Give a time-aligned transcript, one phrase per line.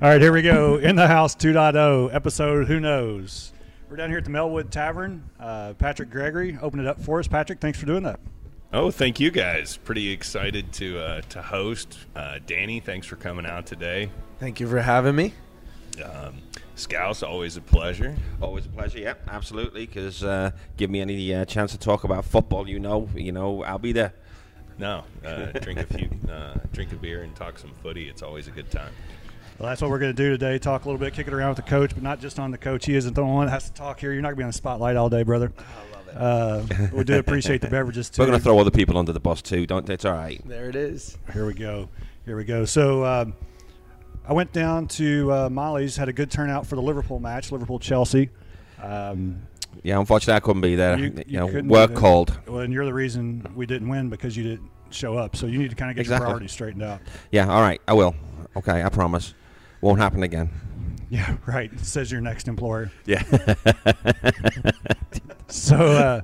[0.00, 0.76] All right, here we go.
[0.76, 2.66] In the House 2.0 episode.
[2.66, 3.52] Who knows?
[3.90, 5.28] We're down here at the Melwood Tavern.
[5.38, 7.28] Uh, Patrick Gregory open it up for us.
[7.28, 8.18] Patrick, thanks for doing that.
[8.72, 9.76] Oh, thank you guys.
[9.76, 11.98] Pretty excited to uh, to host.
[12.16, 14.10] Uh, Danny, thanks for coming out today.
[14.40, 15.34] Thank you for having me.
[16.02, 16.36] Um,
[16.74, 18.16] Scouse, always a pleasure.
[18.40, 18.98] Always a pleasure.
[18.98, 19.84] Yeah, absolutely.
[19.86, 23.62] Because uh, give me any uh, chance to talk about football, you know, you know,
[23.62, 24.14] I'll be there.
[24.78, 28.08] No, uh, drink a few, uh, drink a beer and talk some footy.
[28.08, 28.92] It's always a good time.
[29.62, 30.58] Well, that's what we're going to do today.
[30.58, 32.58] Talk a little bit, kick it around with the coach, but not just on the
[32.58, 32.84] coach.
[32.84, 34.12] He isn't the one that has to talk here.
[34.12, 35.52] You're not going to be on the spotlight all day, brother.
[35.56, 36.82] I love it.
[36.84, 38.22] Uh, we do appreciate the beverages too.
[38.22, 39.88] We're going to throw other people under the bus too, don't?
[39.88, 40.40] It's all right.
[40.48, 41.16] there it is.
[41.32, 41.88] Here we go.
[42.24, 42.64] Here we go.
[42.64, 43.34] So um,
[44.26, 47.78] I went down to uh, Molly's, had a good turnout for the Liverpool match, Liverpool
[47.78, 48.30] Chelsea.
[48.82, 49.42] Um,
[49.84, 50.98] Yeah, unfortunately, I couldn't be there.
[50.98, 52.36] You- You, you know, work called.
[52.48, 55.36] well, and you're the reason we didn't win because you didn't show up.
[55.36, 56.98] So you need to kind of get your priorities straightened out.
[57.30, 58.16] Yeah, all right, I will.
[58.56, 59.34] Okay, I promise.
[59.82, 60.50] Won't happen again.
[61.12, 61.70] Yeah, right.
[61.78, 62.90] Says your next employer.
[63.04, 63.22] Yeah.
[65.52, 66.22] So uh,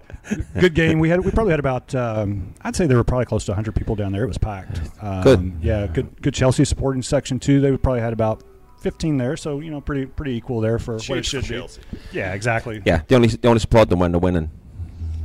[0.58, 0.98] good game.
[1.00, 3.74] We had we probably had about um, I'd say there were probably close to 100
[3.74, 4.24] people down there.
[4.24, 4.80] It was packed.
[5.02, 5.52] Um, Good.
[5.60, 7.60] Yeah, good good Chelsea supporting section too.
[7.60, 8.42] They probably had about
[8.80, 9.36] 15 there.
[9.36, 11.58] So you know, pretty pretty equal there for what it should for be.
[11.58, 11.82] Chelsea.
[12.10, 12.82] Yeah, exactly.
[12.86, 14.50] yeah, the only the only support them when they're winning.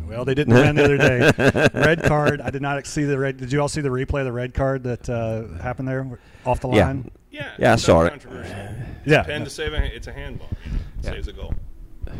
[0.05, 1.69] Well, they didn't win the other day.
[1.73, 2.41] Red card.
[2.41, 3.37] I did not see the red.
[3.37, 6.59] Did you all see the replay of the red card that uh, happened there off
[6.59, 7.03] the line?
[7.05, 8.09] Yeah, Yeah, I it's saw it.
[8.11, 8.55] controversial.
[9.05, 9.23] Yeah.
[9.23, 10.47] Pen to save a, it's a handball.
[10.65, 11.11] You know, Yeah.
[11.11, 11.53] Saves a goal.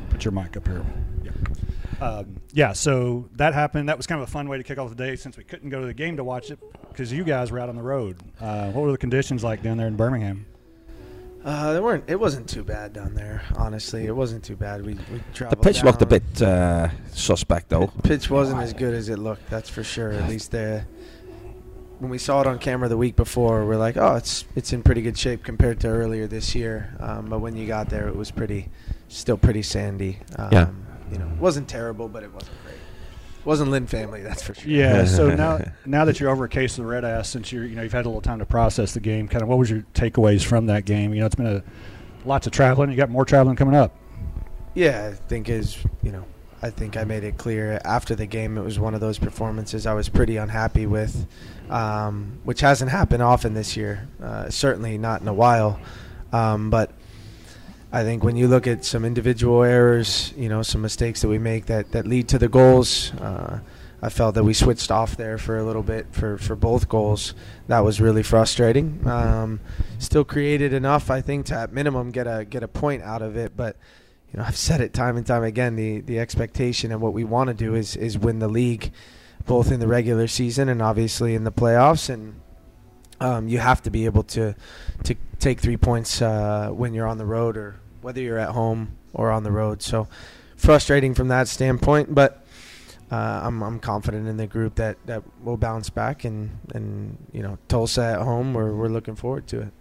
[0.10, 0.86] Put your mic up here.
[1.24, 2.06] Yeah.
[2.06, 2.74] Um, yeah.
[2.74, 3.88] So that happened.
[3.88, 5.70] That was kind of a fun way to kick off the day since we couldn't
[5.70, 8.18] go to the game to watch it because you guys were out on the road.
[8.42, 10.46] Uh, what were the conditions like down there in Birmingham?
[11.46, 12.04] Uh, they weren't.
[12.08, 13.44] It wasn't too bad down there.
[13.56, 14.86] Honestly, it wasn't too bad.
[14.86, 15.62] We we The traveled.
[15.62, 17.88] pitch looked a bit uh, suspect, though.
[18.04, 19.50] Pitch wasn't as good as it looked.
[19.50, 20.12] That's for sure.
[20.12, 20.86] At least the
[22.00, 24.84] when we saw it on camera the week before, we're like, oh, it's it's in
[24.84, 26.96] pretty good shape compared to earlier this year.
[27.00, 28.70] Um, but when you got there, it was pretty,
[29.08, 30.20] still pretty sandy.
[30.38, 30.70] Um, Yeah.
[31.12, 32.76] You know, it wasn't terrible, but it wasn't great.
[32.76, 34.72] It wasn't Lynn family, that's for sure.
[34.72, 35.06] Yeah.
[35.06, 37.76] so now, now that you're over a case of the red ass, since you're you
[37.76, 39.86] know you've had a little time to process the game, kind of what was your
[39.94, 41.14] takeaways from that game?
[41.14, 41.64] You know, it's been a
[42.26, 42.90] lots of traveling.
[42.90, 43.96] You got more traveling coming up.
[44.74, 46.26] Yeah, I think is you know,
[46.64, 48.58] I think I made it clear after the game.
[48.58, 51.28] It was one of those performances I was pretty unhappy with,
[51.70, 54.08] um, which hasn't happened often this year.
[54.24, 55.78] Uh, certainly not in a while,
[56.32, 56.92] um, but
[57.92, 61.38] I think when you look at some individual errors, you know, some mistakes that we
[61.38, 63.14] make that that lead to the goals.
[63.16, 63.60] Uh,
[64.02, 67.34] I felt that we switched off there for a little bit for, for both goals.
[67.68, 69.00] That was really frustrating.
[69.08, 69.62] Um,
[69.98, 73.38] still created enough, I think, to at minimum get a get a point out of
[73.38, 73.56] it.
[73.56, 73.78] But
[74.34, 75.76] you know, I've said it time and time again.
[75.76, 78.92] The the expectation and what we want to do is is win the league,
[79.46, 82.10] both in the regular season and obviously in the playoffs.
[82.10, 82.42] And
[83.20, 84.56] um, you have to be able to
[85.04, 88.98] to take three points uh, when you're on the road, or whether you're at home
[89.14, 89.84] or on the road.
[89.84, 90.08] So
[90.58, 92.40] frustrating from that standpoint, but.
[93.12, 97.44] Uh, I'm, I'm confident in the group that, that will bounce back and, and you
[97.44, 99.74] know Tulsa at home we're, we're looking forward to it.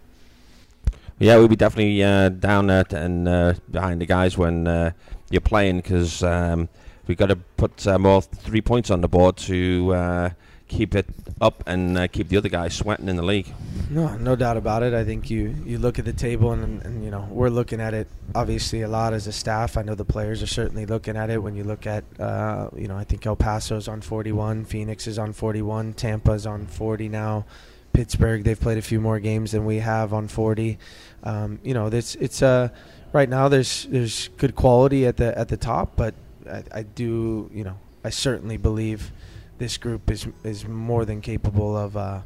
[1.19, 4.91] Yeah, we'll be definitely uh, down there and uh, behind the guys when uh,
[5.29, 6.69] you're playing because um,
[7.07, 10.33] we've got to put more three points on the board to
[10.73, 11.05] keep it
[11.39, 13.53] up and uh, keep the other guys sweating in the league.
[13.89, 14.93] No, no doubt about it.
[14.93, 17.93] I think you, you look at the table and, and you know we're looking at
[17.93, 19.77] it obviously a lot as a staff.
[19.77, 21.41] I know the players are certainly looking at it.
[21.41, 25.19] When you look at uh, you know I think El Paso's on 41, Phoenix is
[25.19, 27.45] on 41, Tampa's on 40 now,
[27.93, 30.77] Pittsburgh they've played a few more games than we have on 40.
[31.23, 32.69] Um, you know this it's uh,
[33.13, 36.15] right now there's there's good quality at the at the top, but
[36.49, 39.11] I, I do you know I certainly believe
[39.59, 41.95] this group is is more than capable of.
[41.95, 42.21] Uh,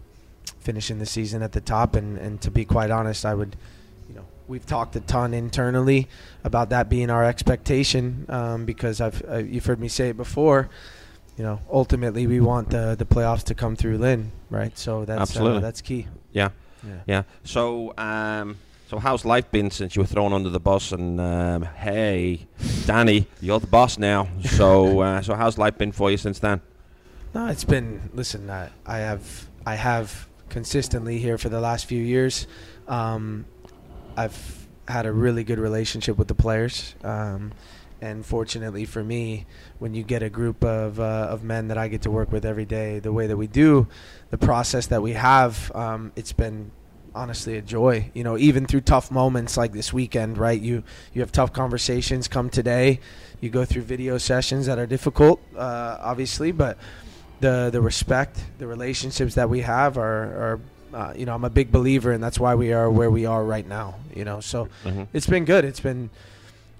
[0.67, 1.95] finishing the season at the top.
[1.95, 3.55] And, and to be quite honest, I would,
[4.09, 6.09] you know, we've talked a ton internally
[6.43, 10.69] about that being our expectation um, because I've uh, you've heard me say it before.
[11.37, 14.77] You know, ultimately we want the the playoffs to come through Lynn, right?
[14.77, 15.57] So that's Absolutely.
[15.57, 16.07] Uh, that's key.
[16.31, 16.49] Yeah,
[16.85, 16.93] Yeah.
[17.05, 17.23] yeah.
[17.43, 18.57] So, um,
[18.89, 20.91] so how's life been since you were thrown under the bus?
[20.91, 22.47] And um, hey,
[22.85, 24.29] Danny, you're the boss now.
[24.43, 26.61] So, uh, so how's life been for you since then?
[27.33, 28.09] No, it's been.
[28.13, 32.47] Listen, I, I have I have consistently here for the last few years.
[32.87, 33.45] Um,
[34.15, 37.51] I've had a really good relationship with the players, um,
[38.01, 39.45] and fortunately for me,
[39.79, 42.45] when you get a group of uh, of men that I get to work with
[42.45, 43.87] every day, the way that we do,
[44.29, 46.71] the process that we have, um, it's been
[47.15, 48.11] honestly a joy.
[48.13, 50.59] You know, even through tough moments like this weekend, right?
[50.61, 50.83] You
[51.13, 52.27] you have tough conversations.
[52.27, 52.99] Come today,
[53.41, 56.77] you go through video sessions that are difficult, uh, obviously, but
[57.39, 60.59] the the respect, the relationships that we have are are
[60.93, 63.43] uh, you know, I'm a big believer, and that's why we are where we are
[63.43, 63.95] right now.
[64.15, 65.07] You know, so Mhm.
[65.13, 65.65] it's been good.
[65.65, 66.09] It's been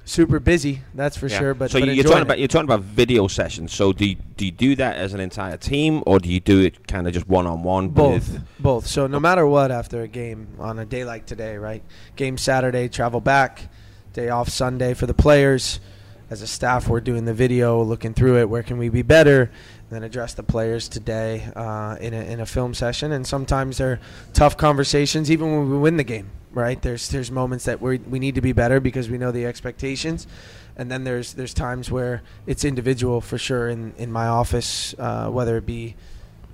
[0.07, 1.38] super busy, that's for Yeah.
[1.39, 1.54] sure.
[1.54, 2.21] But so but you're talking it.
[2.24, 3.74] about you're talking about video sessions.
[3.74, 6.62] So do you, do you do that as an entire team, or do you do
[6.62, 7.89] it kind of just one on one?
[7.89, 11.83] both both so no matter what after a game on a day like today right
[12.15, 13.69] game saturday travel back
[14.13, 15.80] day off sunday for the players
[16.29, 19.51] as a staff we're doing the video looking through it where can we be better
[19.89, 24.00] then address the players today uh, in, a, in a film session and sometimes they're
[24.33, 28.19] tough conversations even when we win the game right there's there's moments that we we
[28.19, 30.27] need to be better because we know the expectations
[30.75, 35.29] and then there's there's times where it's individual for sure in in my office uh,
[35.29, 35.95] whether it be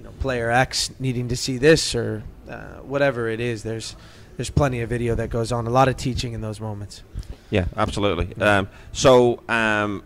[0.04, 3.64] you know, player X needing to see this or uh, whatever it is.
[3.64, 3.96] There's
[4.36, 5.66] there's plenty of video that goes on.
[5.66, 7.04] A lot of teaching in those moments.
[7.54, 8.36] Yeah, absolutely.
[8.44, 10.04] Um, so um,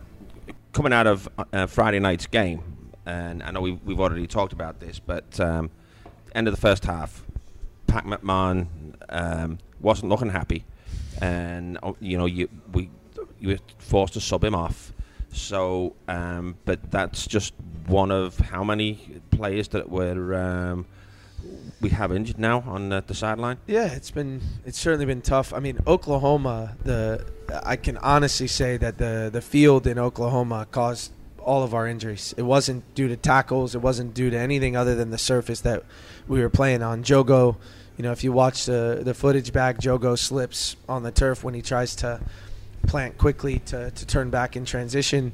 [0.74, 2.62] coming out of uh, Friday night's game,
[3.06, 5.72] and I know we've, we've already talked about this, but um,
[6.36, 7.24] end of the first half,
[7.88, 8.68] Pat McMahon
[9.08, 10.66] um, wasn't looking happy,
[11.22, 12.90] and uh, you know you we
[13.40, 14.92] you were forced to sub him off.
[15.32, 17.54] So, um, but that's just
[17.86, 20.86] one of how many players that were um,
[21.82, 23.58] we have injured now on uh, the sideline.
[23.68, 25.54] Yeah, it's been it's certainly been tough.
[25.54, 27.26] I mean, Oklahoma, the
[27.64, 32.34] I can honestly say that the the field in Oklahoma caused all of our injuries.
[32.38, 33.74] It wasn't due to tackles.
[33.74, 35.84] It wasn't due to anything other than the surface that
[36.28, 37.04] we were playing on.
[37.04, 37.56] Jogo,
[37.96, 41.54] you know, if you watch the the footage back, Jogo slips on the turf when
[41.54, 42.20] he tries to
[42.88, 45.34] plant quickly to, to turn back in transition.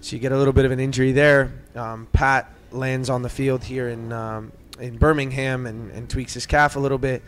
[0.00, 1.52] So you get a little bit of an injury there.
[1.74, 6.46] Um, Pat lands on the field here in um, in Birmingham and, and tweaks his
[6.46, 7.22] calf a little bit.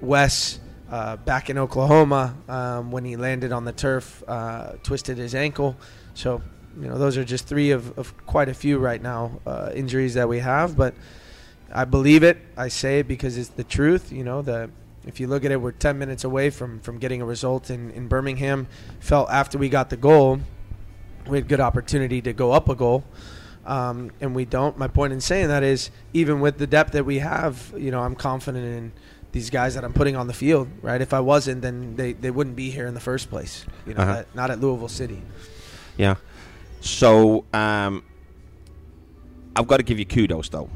[0.00, 0.60] Wes
[0.90, 5.76] uh, back in Oklahoma um, when he landed on the turf, uh, twisted his ankle.
[6.14, 6.42] So
[6.80, 10.14] you know those are just three of, of quite a few right now uh, injuries
[10.14, 10.76] that we have.
[10.76, 10.94] But
[11.72, 12.38] I believe it.
[12.56, 14.12] I say it because it's the truth.
[14.12, 14.70] You know the
[15.06, 17.90] if you look at it, we're 10 minutes away from, from getting a result in,
[17.90, 18.68] in Birmingham.
[19.00, 20.38] Felt after we got the goal,
[21.26, 23.04] we had good opportunity to go up a goal,
[23.66, 24.76] um, and we don't.
[24.78, 28.00] My point in saying that is, even with the depth that we have, you know,
[28.00, 28.92] I'm confident in
[29.32, 30.68] these guys that I'm putting on the field.
[30.82, 31.00] Right?
[31.00, 33.64] If I wasn't, then they, they wouldn't be here in the first place.
[33.86, 34.12] You know, Uh-huh.
[34.14, 35.22] that- not at Louisville City.
[35.96, 36.16] Yeah.
[36.80, 38.02] So um,
[39.54, 40.68] I've got to give you kudos though.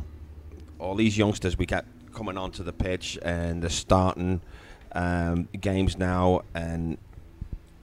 [0.78, 1.84] All these youngsters we got
[2.14, 4.40] coming onto the pitch and they're starting
[4.92, 6.96] um, games now, and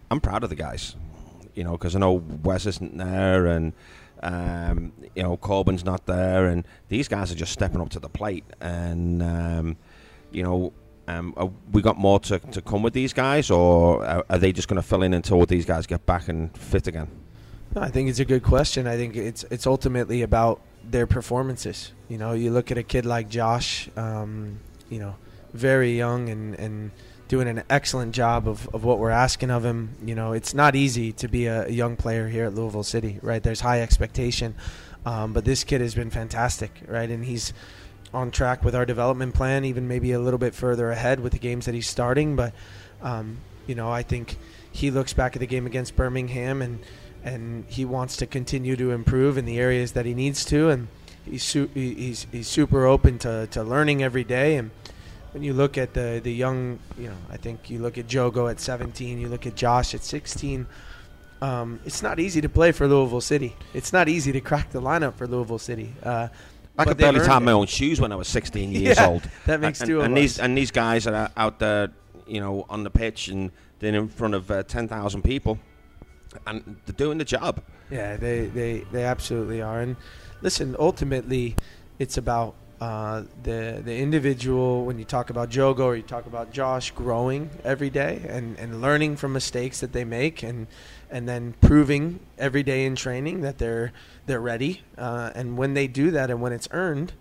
[0.09, 0.95] I'm proud of the guys.
[1.56, 2.13] You know, because I know
[2.44, 3.73] Wes isn't there, and
[4.23, 8.09] um, you know Corben's not there, and these guys are just stepping up to the
[8.09, 9.77] plate, and um,
[10.31, 10.73] you know.
[11.05, 11.35] Um,
[11.73, 14.81] we got more to, to come with these guys, or are, are they just going
[14.81, 17.09] to fill in until these guys get back and fit again?
[17.75, 18.87] No, I think it's a good question.
[18.87, 21.91] I think it's it's ultimately about their performances.
[22.07, 24.59] You know, you look at a kid like Josh, um,
[24.89, 25.15] you know,
[25.53, 26.91] very young and, and
[27.27, 29.95] doing an excellent job of, of what we're asking of him.
[30.03, 33.41] You know, it's not easy to be a, young player here at Louisville City, right?
[33.41, 34.55] There's high expectation,
[35.05, 37.09] um, but this kid has been fantastic, right?
[37.09, 37.53] And he's
[38.13, 41.39] on track with our development plan, even maybe a little bit further ahead with the
[41.39, 42.35] games that he's starting.
[42.35, 42.53] But
[43.01, 43.37] um,
[43.67, 44.37] you know, I think
[44.71, 46.79] he looks back at the game against Birmingham and
[47.23, 50.89] and he wants to continue to improve in the areas that he needs to, and
[51.25, 54.57] he's su- he's he's super open to, to learning every day.
[54.57, 54.71] And
[55.33, 58.50] when you look at the the young, you know, I think you look at Jogo
[58.50, 60.66] at 17, you look at Josh at 16.
[61.42, 63.54] Um, it's not easy to play for Louisville City.
[63.73, 65.94] It's not easy to crack the lineup for Louisville City.
[66.02, 66.30] Uh,
[66.78, 69.30] I could barely tie my own shoes when I was 16 years Yeah, old.
[69.45, 70.16] that makes and, two of and.
[70.16, 71.90] These, and these guys are out there,
[72.25, 75.59] you know, on the pitch and then in front of uh, 10,000 people,
[76.47, 77.61] and they're doing the job.
[77.92, 79.81] Yeah, they, they, they absolutely are.
[79.81, 79.97] And
[80.42, 81.57] listen, ultimately,
[81.99, 84.83] it's about uh, the the individual.
[84.83, 88.81] When you talk about Jogo or you talk about Josh, growing every day and, and
[88.81, 90.68] learning from mistakes that they make, and
[91.09, 93.94] and then proving every day in training that they're
[94.25, 94.81] they're ready.
[94.97, 97.13] Uh, and when they do that, and when it's earned,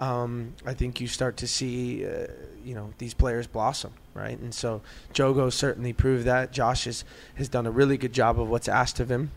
[0.00, 2.26] um, I think you start to see, uh,
[2.64, 4.38] you know, these players blossom, right?
[4.38, 4.80] And so
[5.12, 6.50] Jogo certainly proved that.
[6.50, 9.30] Josh has, has done a really good job of what's asked of him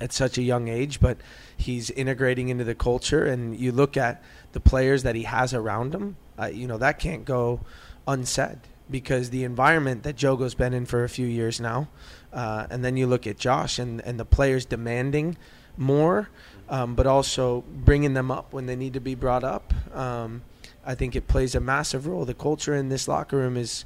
[0.00, 1.18] at such a young age, but
[1.56, 3.24] he's integrating into the culture.
[3.24, 6.98] And you look at the players that he has around him, uh, you know, that
[6.98, 7.60] can't go
[8.06, 8.58] unsaid
[8.90, 11.88] because the environment that Jogo's been in for a few years now,
[12.32, 15.36] uh, and then you look at Josh and, and the players demanding
[15.76, 16.30] more,
[16.68, 19.72] um, but also bringing them up when they need to be brought up.
[19.94, 20.42] Um,
[20.84, 22.24] I think it plays a massive role.
[22.24, 23.84] The culture in this locker room is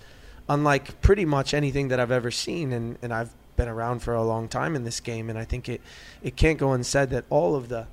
[0.49, 4.23] unlike pretty much anything that I've ever seen, and, and I've been around for a
[4.23, 5.81] long time in this game, and I think it,
[6.23, 7.87] it can't go unsaid that all of the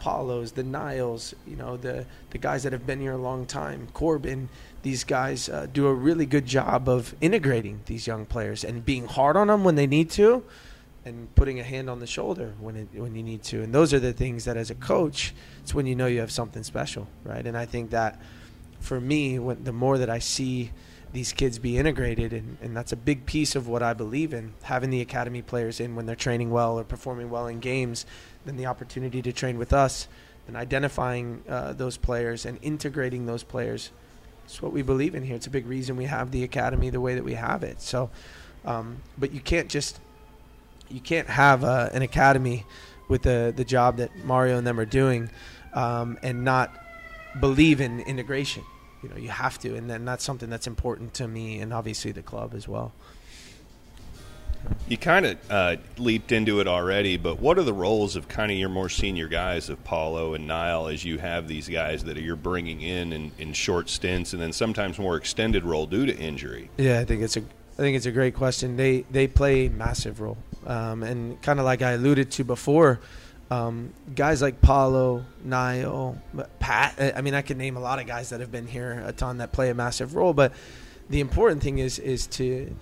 [0.00, 3.88] Paolos, the Nialls, you know, the the guys that have been here a long time,
[3.92, 4.48] Corben.
[4.82, 9.06] These guys uh, do a really good job of integrating these young players and being
[9.06, 10.44] hard on them when they need to,
[11.04, 13.62] and putting a hand on the shoulder when it, when you need to.
[13.62, 16.30] And those are the things that, as a coach, it's when you know you have
[16.30, 17.46] something special, right?
[17.46, 18.20] And I think that
[18.80, 20.70] for me, when, the more that I see
[21.12, 24.52] these kids be integrated, and, and that's a big piece of what I believe in
[24.62, 28.04] having the academy players in when they're training well or performing well in games,
[28.44, 30.08] then the opportunity to train with us,
[30.46, 33.90] and identifying uh, those players and integrating those players.
[34.44, 35.36] It's what we believe in here.
[35.36, 37.82] It's a big reason we have the academy the way that we have it.
[37.82, 38.10] So,
[38.64, 40.00] um, but you can't just
[40.88, 42.64] you can't have uh, an academy
[43.08, 45.30] with the the job that Mario and them are doing
[45.74, 46.72] um, and not
[47.38, 48.64] believe in integration.
[49.02, 52.10] You know, you have to, and then that's something that's important to me and obviously
[52.10, 52.92] the club as well.
[54.88, 58.50] You kind of uh, leaped into it already, but what are the roles of kind
[58.50, 62.16] of your more senior guys of Paolo and Niall as you have these guys that
[62.16, 66.16] you're bringing in, in in short stints and then sometimes more extended role due to
[66.16, 66.70] injury?
[66.78, 68.76] Yeah, I think it's a I think it's a great question.
[68.76, 72.98] They they play massive role, um, and kind of like I alluded to before,
[73.50, 76.18] um, guys like Paolo, Niall,
[76.58, 77.14] Pat.
[77.16, 79.38] I mean, I can name a lot of guys that have been here a ton
[79.38, 80.34] that play a massive role.
[80.34, 80.52] But
[81.08, 82.74] the important thing is is to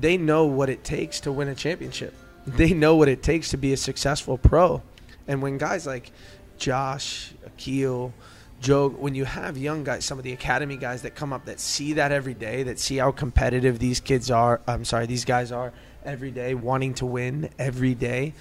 [0.00, 2.14] they know what it takes to win a championship.
[2.46, 4.82] They know what it takes to be a successful pro.
[5.28, 6.10] And when guys like
[6.58, 8.12] Josh, Akil,
[8.60, 11.60] Joe, when you have young guys, some of the academy guys that come up that
[11.60, 15.52] see that every day, that see how competitive these kids are, I'm sorry, these guys
[15.52, 15.72] are
[16.04, 18.34] every day, wanting to win every day,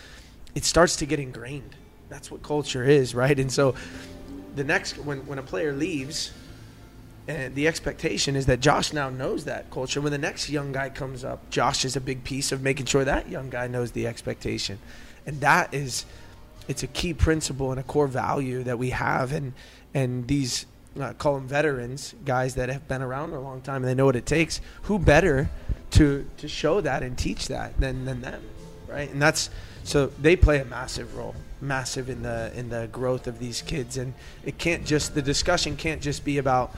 [0.56, 1.76] it starts to get ingrained.
[2.10, 3.38] That's what culture is, right?
[3.38, 3.76] And so
[4.56, 6.32] the next, when, when a player leaves,
[7.30, 10.02] and the expectation is that Josh now knows that culture.
[10.02, 13.06] When the next young guy comes up, Josh is a big piece of making sure
[13.06, 14.80] that young guy knows the expectation.
[15.28, 16.08] And that is
[16.68, 19.54] it's a key principle and a core value that we have and
[19.94, 20.66] and these
[21.00, 24.06] uh, call them veterans, guys that have been around a long time and they know
[24.06, 24.60] what it takes.
[24.84, 25.52] Who better
[25.92, 28.42] to to show that and teach that than than them,
[28.88, 29.08] right?
[29.08, 29.52] And that's
[29.84, 33.98] so they play a massive role, massive in the in the growth of these kids.
[33.98, 36.74] And it can't just the discussion can't just be about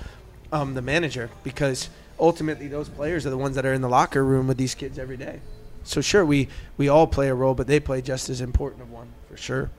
[0.52, 1.90] um, the manager because
[2.20, 5.00] ultimately those players are the ones that are in the locker room with these kids
[5.00, 5.40] every day.
[5.84, 8.92] So sure, we we all play a role, but they play just as important of
[8.92, 9.72] one for sure.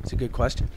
[0.00, 0.68] It's a good question.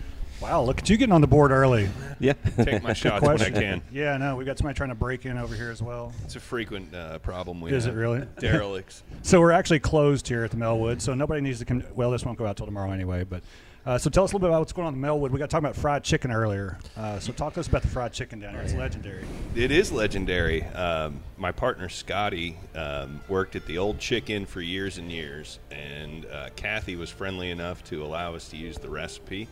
[0.41, 1.89] Wow, look at you getting on the board early.
[2.19, 2.33] Yeah.
[2.57, 3.81] Take my shots when I can.
[3.91, 6.11] Yeah, no, we got somebody trying to break in over here as well.
[6.25, 7.95] It's a frequent uh, problem we Is have.
[7.95, 8.19] it really?
[8.39, 9.01] Derelicts.
[9.21, 11.83] So we're actually closed here at the Melwood, so nobody needs to come.
[11.95, 13.23] Well, this won't go out till tomorrow anyway.
[13.23, 13.43] But
[13.85, 15.29] uh, so tell us a little bit about what's going on in Melwood.
[15.29, 16.79] We got talking about fried chicken earlier.
[16.97, 18.61] Uh, so talk to us about the fried chicken down here.
[18.61, 19.25] It's legendary.
[19.55, 20.63] It is legendary.
[20.63, 26.25] Um, my partner Scotty um, worked at the Old Chicken for years and years, and
[26.25, 29.47] uh, Kathy was friendly enough to allow us to use the recipe.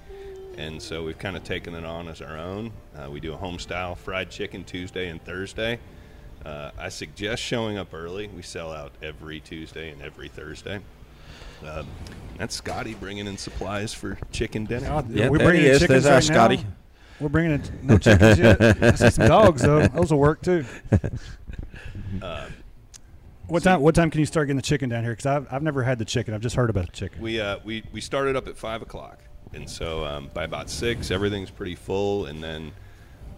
[0.57, 2.71] And so we've kind of taken it on as our own.
[2.95, 5.79] Uh, we do a home style fried chicken Tuesday and Thursday.
[6.45, 8.27] Uh, I suggest showing up early.
[8.27, 10.81] We sell out every Tuesday and every Thursday.
[11.65, 11.87] Um,
[12.37, 14.87] that's Scotty bringing in supplies for chicken dinner.
[14.87, 15.79] God, Yeah, we're there bringing he in is.
[15.81, 16.55] chickens There's our right now.
[16.57, 16.67] Scotty.
[17.19, 18.61] We're bringing in no chickens yet.
[18.83, 19.85] I see some dogs though.
[19.87, 20.65] Those will work too.
[22.21, 22.47] Uh,
[23.47, 23.81] What time?
[23.81, 25.11] What time can you start getting the chicken down here?
[25.13, 26.33] Because I've, I've never had the chicken.
[26.33, 27.21] I've just heard about the chicken.
[27.21, 29.19] We uh, we we started up at five o'clock,
[29.53, 32.71] and so um, by about six, everything's pretty full, and then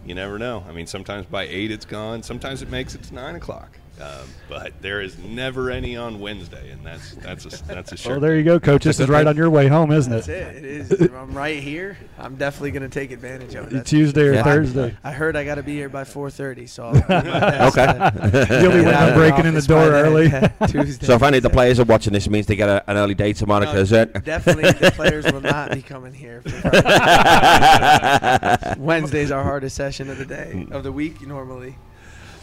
[0.06, 0.64] you never know.
[0.70, 2.24] I mean, sometimes by eight it's gone.
[2.24, 3.78] Sometimes it makes it to nine o'clock.
[4.02, 8.12] Um, but there is never any on Wednesday, and that's that's a that's a sure.
[8.14, 8.84] Well, there you go, coach.
[8.84, 10.26] This is right on your way home, isn't it?
[10.26, 10.56] That's it?
[10.58, 10.58] it.
[10.58, 10.92] It is.
[10.92, 11.98] If I'm right here.
[12.20, 13.72] I'm definitely going to take advantage of it.
[13.72, 14.44] That's- Tuesday or Yeah.
[14.44, 14.96] Thursday.
[15.04, 18.62] I heard I got to be here by 4:30, so I'll do my best Okay.
[18.62, 20.06] You'll be get breaking in the door then.
[20.06, 20.30] early.
[20.68, 21.06] Tuesday.
[21.06, 22.98] So if any of the players are watching this, it means they get a, an
[22.98, 24.24] early day to Monica, No, is it?
[24.26, 26.42] Definitely, the players will not be coming here.
[26.42, 26.76] For Friday.
[28.78, 31.76] Wednesday's our hardest session of the day of the week normally.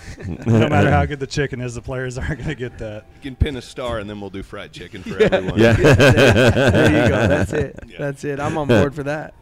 [0.46, 3.06] no matter how good the chicken is, the players aren't going to get that.
[3.16, 5.28] You can pin a star, and then we'll do fried chicken for Yeah.
[5.32, 5.58] everyone.
[5.60, 5.72] Yeah.
[5.74, 7.26] there you go.
[7.28, 7.78] That's it.
[7.86, 7.96] Yeah.
[7.98, 8.40] That's it.
[8.40, 9.34] I'm on board for that.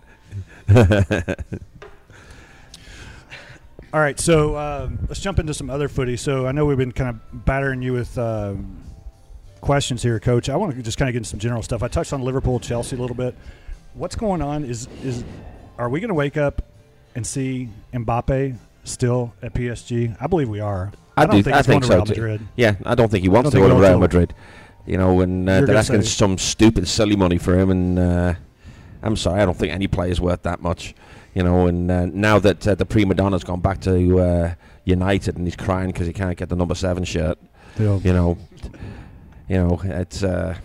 [3.92, 6.16] All right, so um, let's jump into some other footy.
[6.16, 8.84] So I know we've been kind of battering you with um,
[9.60, 10.48] questions here, Coach.
[10.48, 11.82] I want to just kind of get into some general stuff.
[11.82, 13.34] I touched on Liverpool, Chelsea a little bit.
[13.94, 14.64] What's going on?
[14.64, 15.24] Is is
[15.76, 16.62] are we going to wake up
[17.16, 20.16] and see Mbappe still at PSG?
[20.20, 20.92] I believe we are.
[21.16, 22.14] I don't do- think I think going to so.
[22.14, 22.40] Madrid.
[22.56, 23.98] Yeah, I don't think he wants to go to Real.
[23.98, 24.34] Madrid.
[24.86, 28.34] You know, and uh, they're asking some stupid, silly money for him, and uh,
[29.02, 30.94] I'm sorry, I don't think any player's worth that much.
[31.34, 35.36] You know, and uh, now that uh, the prima donna's gone back to uh, United
[35.36, 37.38] and he's crying because he can't get the number seven shirt,
[37.78, 38.36] you know,
[39.48, 40.56] you know, it's uh,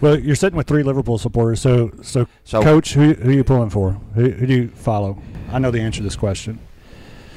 [0.00, 3.44] Well, you're sitting with three Liverpool supporters, so so, So- coach, who who are you
[3.44, 3.92] pulling for?
[4.14, 5.18] Who, who do you follow?
[5.52, 6.58] I know the answer to this question.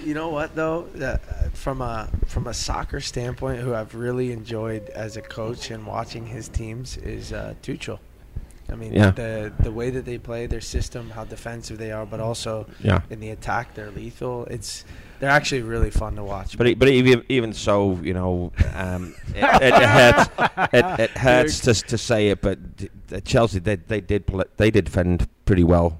[0.08, 1.18] You know what though, uh,
[1.50, 6.26] from a from a soccer standpoint, who I've really enjoyed as a coach and watching
[6.26, 8.00] his teams is uh, Tuchel.
[8.72, 9.12] I mean, Yeah.
[9.12, 13.02] the the way that they play, their system, how defensive they are, but also Yeah.
[13.10, 14.46] in the attack, they're lethal.
[14.46, 14.86] It's
[15.20, 16.58] they're actually really fun to watch.
[16.58, 20.30] But but even even so, you know, um, it, it, it hurts.
[20.72, 22.58] It, it hurts to to say it, but
[23.26, 26.00] Chelsea they they did play, they did defend pretty well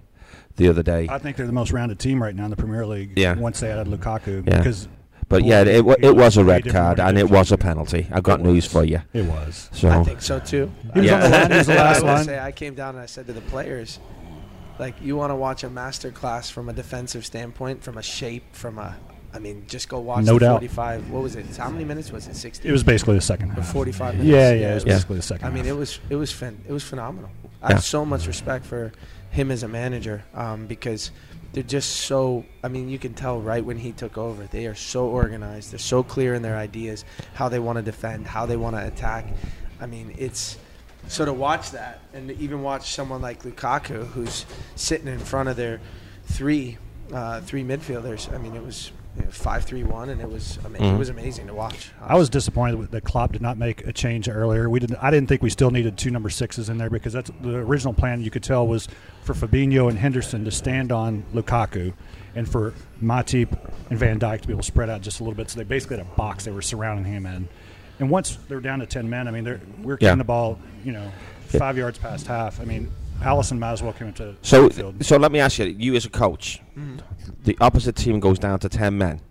[0.58, 1.08] the other day.
[1.10, 3.14] I think they're the most rounded team right now in the Premier League.
[3.16, 3.36] Yeah.
[3.36, 4.58] Once they added Lukaku, Yeah.
[4.58, 4.88] because
[5.30, 8.08] But yeah, it, wa- He it was a red card and it was a penalty.
[8.12, 9.02] I've got news for you.
[9.14, 9.70] it was.
[9.74, 10.72] So I think so too.
[10.94, 11.16] He was Yeah.
[11.26, 11.52] on the line.
[11.52, 12.26] He was the last I will line.
[12.26, 14.00] say I came down and I said to the players,
[14.80, 18.44] like, you want to watch a master class from a defensive standpoint, from a shape,
[18.54, 18.96] from a,
[19.34, 20.52] I mean, just go watch No the doubt.
[20.62, 21.10] 45.
[21.10, 21.46] What was it?
[21.58, 22.36] How many minutes was it?
[22.36, 22.68] 60.
[22.70, 23.72] It was basically the second half.
[23.74, 24.30] 45 minutes.
[24.30, 24.94] Yeah, yeah, it was Yeah.
[24.94, 25.46] basically the second.
[25.48, 27.30] I mean, it was it was fin- it was phenomenal.
[27.62, 27.74] I Yeah.
[27.76, 28.94] have so much respect for
[29.38, 31.12] him as a manager um, because
[31.54, 32.44] they're just so.
[32.64, 35.72] I mean, you can tell right when he took over, they are so organized.
[35.72, 38.86] They're so clear in their ideas, how they want to defend, how they want to
[38.86, 39.28] attack.
[39.80, 40.58] I mean, it's
[41.08, 45.50] so to watch that and to even watch someone like Lukaku, who's sitting in front
[45.50, 45.80] of their
[46.26, 46.78] three
[47.14, 48.34] uh, three midfielders.
[48.34, 48.92] I mean, it was.
[49.18, 50.96] You know, Five, three, one, and it was ama- Mhm.
[50.96, 51.92] it was amazing to watch.
[52.02, 54.70] I was disappointed with- that Klopp did not make a change earlier.
[54.70, 54.98] We didn't.
[55.02, 57.94] I didn't think we still needed two number sixes in there because that's the original
[57.94, 58.22] plan.
[58.22, 58.88] You could tell was
[59.24, 61.94] for Fabinho and Henderson to stand on Lukaku,
[62.36, 63.58] and for Matip
[63.90, 65.50] and Van Dijk to be able to spread out just a little bit.
[65.50, 67.48] So they basically had a box they were surrounding him in.
[68.00, 70.10] And once they're down to ten men, I mean, they're, we're Yeah.
[70.10, 71.12] kicking the ball, you know,
[71.48, 72.62] five yards past half.
[72.62, 72.90] I mean,
[73.22, 75.06] Alisson might as well come into So the field.
[75.06, 77.00] so let me ask you, you as a coach, Mhm.
[77.44, 79.22] the opposite team goes down to ten men.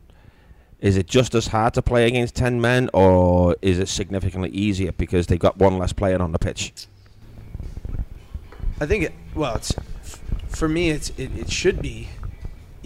[0.80, 4.92] Is it just as hard to play against ten men, or is it significantly easier
[4.92, 6.72] because they've got one less player on the pitch?
[8.80, 9.14] I think it.
[9.34, 10.90] Well, it's f- for me.
[10.90, 12.08] It's it, it should be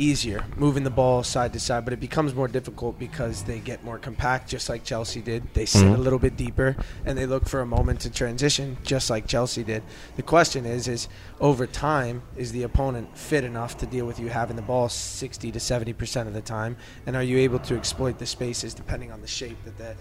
[0.01, 3.85] easier moving the ball side to side, but it becomes more difficult because they get
[3.85, 5.43] more compact, just like Chelsea did.
[5.55, 5.95] They sit Mhm.
[5.95, 9.63] a little bit deeper and they look for a moment to transition, just like Chelsea
[9.63, 9.83] did.
[10.17, 11.09] The question is, is
[11.41, 15.53] over time, is the opponent fit enough to deal with you having the ball sixty
[15.53, 19.13] to seventy percent of the time, and are you able to exploit the spaces depending
[19.13, 19.95] on the shape that the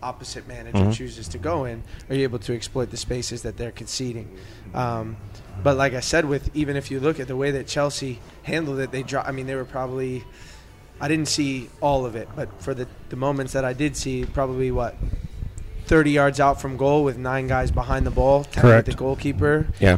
[0.00, 0.92] opposite manager Mhm.
[0.92, 4.28] chooses to go in, are you able to exploit the spaces that they're conceding?
[4.72, 5.16] Um,
[5.62, 8.78] but like I said, with even if you look at the way that Chelsea handled
[8.80, 10.24] it, they dro- I mean, they were probably.
[11.00, 14.24] I didn't see all of it, but for the the moments that I did see,
[14.24, 14.94] probably what.
[15.86, 18.86] 30 yards out from goal with nine guys behind the ball, 10 Correct.
[18.88, 19.66] with the goalkeeper.
[19.80, 19.96] Yeah.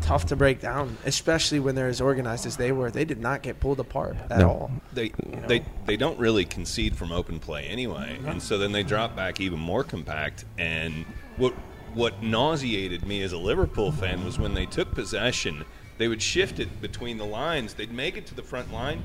[0.00, 2.92] Tough to break down, especially when they're as organized as they were.
[2.92, 4.48] They did not get pulled apart at No.
[4.48, 4.70] all.
[4.92, 5.46] They know?
[5.48, 9.40] they they don't really concede from open play anyway, and so then they drop back
[9.40, 10.44] even more compact.
[10.58, 11.04] And
[11.38, 11.54] what
[11.94, 15.64] what nauseated me as a Liverpool fan was when they took possession,
[15.98, 17.74] they would shift it between the lines.
[17.74, 19.02] They'd make it to the front line,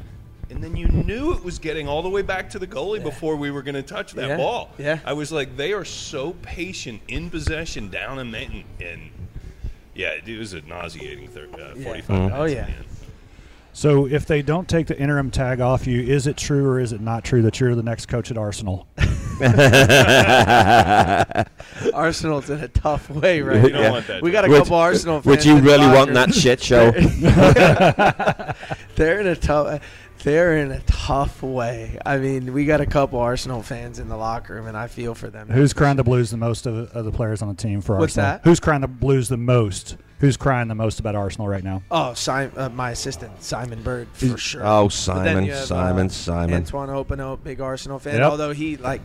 [0.49, 3.35] and then you knew it was getting all the way back to the goalie before
[3.35, 4.71] we were going to touch that Yeah, ball.
[4.77, 4.99] yeah.
[5.05, 9.11] I was like, they are so patient in possession down in and, and
[9.93, 11.83] yeah, it was a nauseating thir- uh, Yeah.
[11.83, 12.19] 45 Mhm.
[12.19, 12.35] minutes.
[12.37, 12.69] Oh, yeah.
[13.73, 16.93] So if they don't take the interim tag off you, is it true or is
[16.93, 18.87] it not true that you're the next coach at Arsenal?
[21.93, 23.81] Arsenal's in a tough way right You now.
[23.81, 24.21] don't want that.
[24.21, 25.25] We got a Would- couple Arsenal fans.
[25.25, 26.91] Would you really want that shit show?
[28.95, 29.81] they're in a tough.
[30.23, 31.99] They're in a tough way.
[32.05, 35.13] I mean, we got a couple Arsenal fans in the locker room, and I feel
[35.13, 35.47] for them.
[35.49, 38.17] Who's crying the blues the most of, of the players on the team for What's
[38.17, 38.39] Arsenal?
[38.39, 38.43] that?
[38.43, 39.95] Who's crying the blues the most?
[40.19, 41.83] Who's crying the most about Arsenal right now?
[41.91, 44.61] Oh, Simon, uh, my assistant, Simon Bird, for He's- sure.
[44.65, 46.55] oh, Simon, have, Simon, uh, Simon.
[46.55, 48.15] Antoine Hoppenot, big Arsenal fan.
[48.15, 48.23] Yep.
[48.31, 49.01] Although he like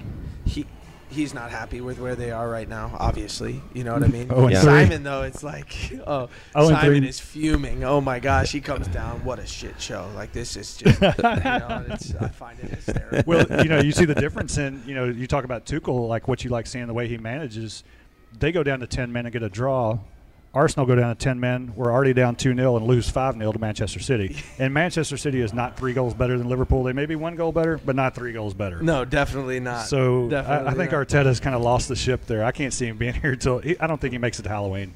[0.46, 0.64] he
[1.10, 2.96] he's not happy with where they are right now.
[2.98, 4.28] Obviously, you know what I mean.
[4.34, 4.62] Oh, Yeah.
[4.62, 7.84] Simon though, it's like oh, Oh, Simon is fuming.
[7.84, 9.22] Oh my gosh, he comes down.
[9.22, 10.08] What a shit show!
[10.14, 13.22] Like this is just you know, it's, I find it hysterical.
[13.26, 16.26] well, you know, you see the difference in, you know, you talk about Tuchel, like
[16.26, 17.84] what you like seeing the way he manages.
[18.38, 19.98] They go down to 10 men and get a draw.
[20.54, 21.72] Arsenal go down to 10 men.
[21.74, 24.36] We're already down 2 0 and lose 5 0 to Manchester City.
[24.58, 26.82] And Manchester City is not three goals better than Liverpool.
[26.84, 28.82] They may be one goal better, but not three goals better.
[28.82, 29.86] no, definitely not.
[29.86, 31.08] So I, I think not.
[31.08, 32.44] Arteta's kind of lost the ship there.
[32.44, 34.92] I can't see him being here until I don't think he makes it to Halloween.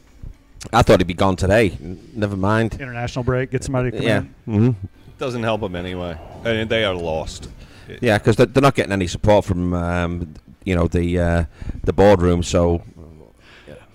[0.73, 1.77] I thought he'd be gone today.
[2.13, 2.75] Never mind.
[2.75, 4.19] International break, get somebody to come Yeah.
[4.19, 4.35] in.
[4.45, 4.71] hmm
[5.19, 6.19] Doesn't help them anyway.
[6.45, 7.49] I mean, they are lost.
[8.01, 11.45] Yeah, because they're, they're not getting any support from um, you know the uh,
[11.85, 12.43] the boardroom.
[12.43, 12.83] So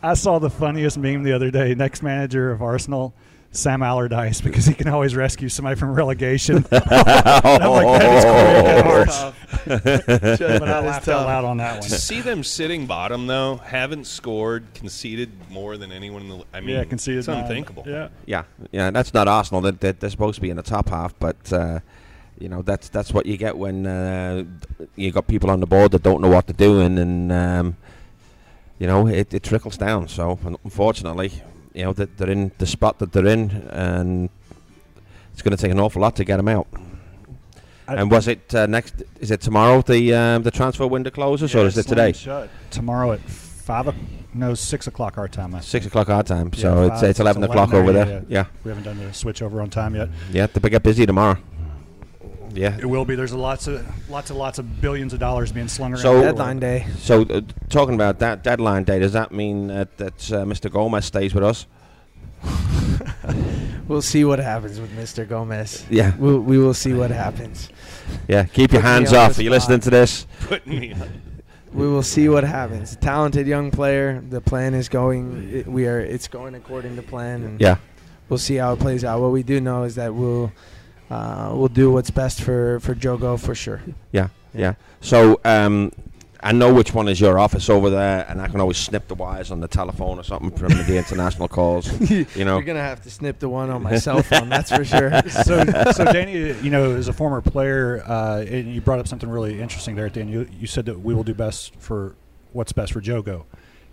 [0.04, 1.76] I saw the funniest meme the other day.
[1.76, 3.14] Next manager of Arsenal
[3.52, 6.66] Sam Allardyce because he can always rescue somebody from relegation.
[6.72, 9.34] And I'm like, that is great.
[9.66, 11.90] That but I laughed out loud on that one.
[11.90, 16.46] To see them sitting bottom though, haven't scored, conceded more than anyone in the.
[16.54, 17.44] I mean, Yeah, conceded It's nine.
[17.44, 17.84] unthinkable.
[17.86, 18.10] Yeah.
[18.26, 19.62] Yeah, yeah, that's not Arsenal.
[19.62, 21.80] They're, they're, they're supposed to be in the top half, but uh,
[22.40, 24.44] you know that's that's what you get when uh,
[24.96, 27.78] you got people on the board that don't know what they're doing, and um,
[28.82, 30.08] you know it, it trickles down.
[30.08, 31.32] So unfortunately,
[31.74, 34.30] you know they're in the spot that they're in, and
[35.34, 36.68] it's going to take an awful lot to get them out.
[37.88, 39.04] I- and was it uh, next?
[39.20, 42.12] Is it tomorrow the um, the transfer window closes, or is it today?
[42.14, 42.50] shut.
[42.72, 43.88] Tomorrow at five.
[43.90, 43.94] O-
[44.34, 45.62] no, six o'clock our time.
[45.62, 48.24] Six o'clock our time, Yeah, so it's five- it's eleven o'clock 11 over there, there.
[48.30, 48.40] yeah.
[48.40, 50.08] Yeah, We haven't done the switch over on time yet.
[50.32, 51.38] yeah, they get busy tomorrow.
[52.54, 53.16] Yeah, It will be.
[53.16, 56.02] There's lots of lots of lots of billions of dollars being slung around.
[56.02, 56.86] So- Deadline day.
[57.00, 60.70] So, uh, talking about that deadline day, does that mean that, that uh, Mr.
[60.72, 61.66] Gomez stays with us?
[63.88, 65.28] We'll see what happens with Mr.
[65.28, 65.86] Gomez.
[65.90, 67.68] Yeah, We'll, we will see what happens.
[68.28, 68.46] yeah.
[68.46, 69.38] Keep your Put me hands off.
[69.38, 70.26] Are you listening to this?
[70.42, 70.94] Putting me.
[70.94, 71.22] on-
[71.74, 72.96] We will see what happens.
[72.98, 74.22] Talented young player.
[74.30, 75.50] The plan is going.
[75.52, 76.00] It, we are.
[76.00, 77.78] It's going according to plan, and Yeah,
[78.30, 79.20] we'll see how it plays out.
[79.20, 80.54] What we do know is that we'll
[81.12, 83.82] uh, we'll do what's best for for Jogo for sure.
[84.12, 84.76] yeah, yeah.
[85.02, 85.92] So, um,
[86.44, 89.16] I know which one is your office over there, and I can always snip the
[89.16, 91.92] wires on the telephone or something from the international calls.
[92.10, 94.50] You know, You're gonna have to snip the one on my cell phone.
[94.50, 95.12] That's for sure.
[95.30, 99.30] so, so Danny, you know, as a former player, uh, and you brought up something
[99.30, 100.30] really interesting there at the end.
[100.32, 102.16] You, you said that we will do best for
[102.54, 103.44] what's best for Jogo.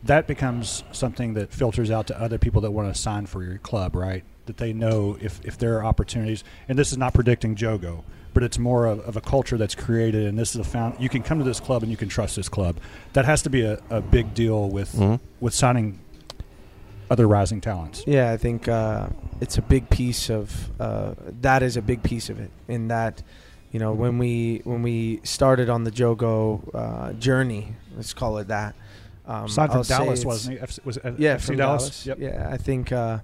[0.04, 3.58] That becomes something that filters out to other people that want to sign for your
[3.58, 4.24] club, right?
[4.48, 8.02] That they know if, if there are opportunities, and this is not predicting Jogo,
[8.34, 10.96] but it's more of, of a culture that's created, and this is a found.
[10.98, 12.78] You can come to this club and you can trust this club.
[13.12, 15.20] That has to be a, a big deal with Mhm.
[15.40, 15.98] with signing
[17.10, 18.04] other rising talents.
[18.06, 19.08] Yeah, I think uh,
[19.40, 22.50] it's a big piece of uh, that is a big piece of it.
[22.68, 23.22] In that,
[23.70, 28.48] you know, when we when we started on the Jogo uh, journey, let's call it
[28.48, 28.74] that.
[29.26, 30.64] Um, Aside from I'll Dallas, wasn't he?
[30.64, 31.82] FC, was it Yeah, FC from Dallas?
[31.82, 32.06] Dallas.
[32.06, 32.18] Yep.
[32.18, 33.18] Yeah, I think uh,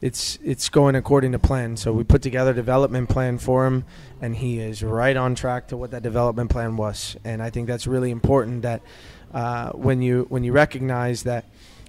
[0.00, 1.76] it's it's going according to plan.
[1.76, 3.84] So we put together a development plan for him,
[4.20, 7.16] and he is right on track to what that development plan was.
[7.24, 8.82] And I think that's really important that
[9.32, 11.46] uh, when you when you recognize that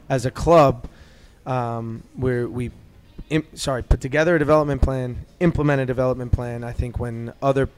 [0.10, 0.88] as a club,
[1.46, 2.72] um, where we
[3.56, 6.64] sorry put together a development plan, implement a development plan.
[6.64, 7.70] I think when other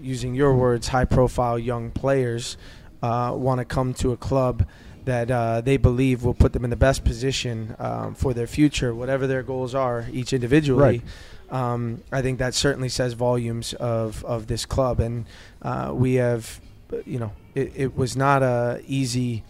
[0.00, 2.56] using your words, high profile young players
[3.02, 4.66] uh, want to come to a club
[5.04, 8.94] that uh, they believe will put them in the best position um, for their future,
[8.94, 11.02] whatever their goals are, each individually.
[11.50, 15.26] Um, I think that certainly says volumes of, of this club, and
[15.62, 16.60] uh, we have,
[17.04, 19.42] you know, it, it was not uh, easy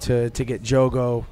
[0.00, 1.24] to to get Jogo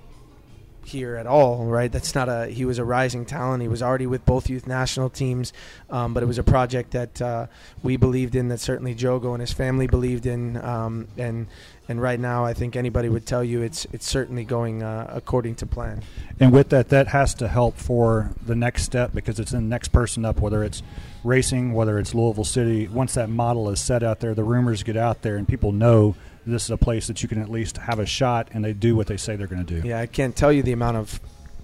[0.84, 1.90] here at all, right?
[1.90, 2.46] That's not a.
[2.46, 3.62] He was a rising talent.
[3.62, 5.52] He was already with both youth national teams,
[5.90, 7.46] um, but it was a project that uh,
[7.82, 8.48] we believed in.
[8.48, 11.46] That certainly Jogo and his family believed in, um, and
[11.88, 15.56] and right now I think anybody would tell you it's it's certainly going uh, according
[15.56, 16.02] to plan.
[16.40, 19.88] And with that, that has to help for the next step because it's the next
[19.88, 20.82] person up, whether it's
[21.24, 22.88] racing, whether it's Louisville City.
[22.88, 26.14] Once that model is set out there, the rumors get out there, and people know
[26.46, 28.96] this is a place that you can at least have a shot, and they do
[28.96, 29.86] what they say they're going to do.
[29.86, 31.20] Yeah, I can't tell you the amount of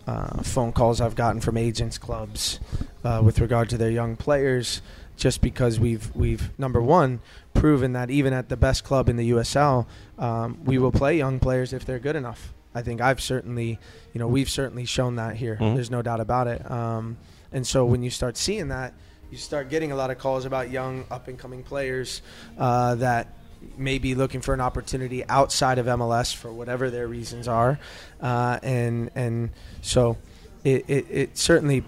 [0.07, 2.61] uh, phone calls I've gotten from agents clubs
[3.05, 4.81] uh, with regard to their young players,
[5.19, 7.21] just because we've we've number one
[7.53, 9.87] proven that even at the best club in the USL,
[10.19, 12.55] um, we will play young players if they're good enough.
[12.75, 13.79] I think I've certainly,
[14.13, 15.57] you know, we've certainly shown that here.
[15.61, 15.75] Mhm.
[15.75, 16.71] There's no doubt about it.
[16.71, 17.17] Um,
[17.53, 18.95] and so when you start seeing that,
[19.31, 22.23] you start getting a lot of calls about young up and coming players
[22.57, 23.35] uh, that
[23.77, 27.81] may be looking for an opportunity outside of MLS for whatever their reasons are,
[28.21, 29.51] uh, and and
[29.83, 30.17] so
[30.63, 31.83] it, it, it certainly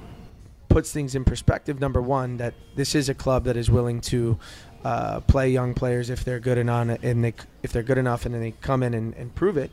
[0.70, 1.80] puts things in perspective.
[1.80, 4.38] Number one, that this is a club that is willing to
[4.85, 8.35] uh, play young players if they're good enough, and they, if they're good enough, and
[8.35, 9.70] then they come in and, and prove it.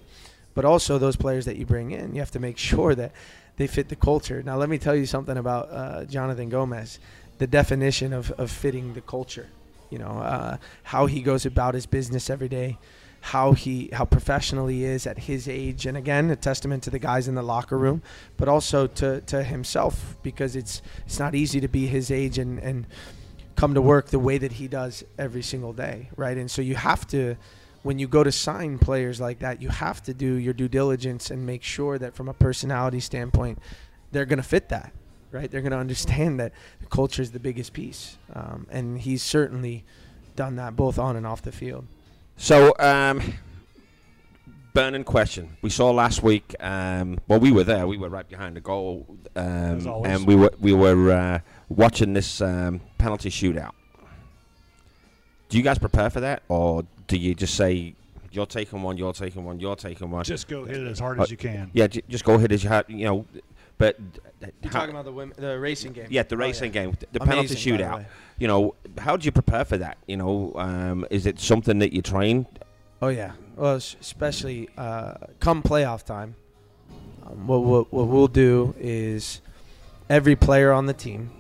[0.54, 3.14] But also those players that you bring in, you have to make sure that
[3.56, 4.44] they fit the culture.
[4.44, 7.00] Now, let me tell you something about uh, Jonathan Gomez.
[7.38, 9.48] The definition of, of fitting the culture
[9.90, 12.78] you know uh, how he goes about his business every day
[13.22, 17.00] how he how professional he is at his age and again a testament to the
[17.00, 18.02] guys in the locker room
[18.38, 22.60] but also to, to himself because it's it's not easy to be his age and,
[22.60, 22.88] and
[23.56, 26.76] come to work the way that he does every single day right and so you
[26.76, 27.36] have to
[27.84, 31.32] when you go to sign players like that you have to do your due diligence
[31.32, 33.60] and make sure that from a personality standpoint
[34.12, 34.94] they're going to fit that
[35.32, 35.50] right?
[35.50, 36.54] They're going to understand that
[36.90, 39.84] culture is the biggest piece, um, and he's certainly
[40.36, 41.86] done that both on and off the field.
[42.38, 43.22] So, um,
[44.74, 45.58] burning question.
[45.62, 46.56] We saw last week.
[46.60, 47.88] Um, well, we were there.
[47.88, 52.42] We were right behind the goal, um, and we were we were uh, watching this
[52.42, 53.72] um, penalty shootout.
[55.50, 57.96] Do you guys prepare for that, or do you just say
[58.32, 60.24] you're taking one, you're taking one, you're taking one?
[60.24, 61.72] Just go hit it as hard Uh, as you can.
[61.74, 62.88] yeah, j- just go hit as you have.
[62.90, 63.26] You know,
[63.78, 63.98] but
[64.62, 66.08] You're talking about the women, the racing game.
[66.10, 66.84] yeah, the Oh, racing yeah.
[66.86, 68.06] game, the penalty Amazing, the shootout.
[68.40, 69.98] You know, how do you prepare for that?
[70.08, 72.46] You know, um, is it something that you train?
[73.02, 73.34] Oh yeah.
[73.56, 76.36] Well, especially uh, come playoff time,
[77.26, 79.42] um, what, what what we'll do is
[80.10, 81.32] every player on the team,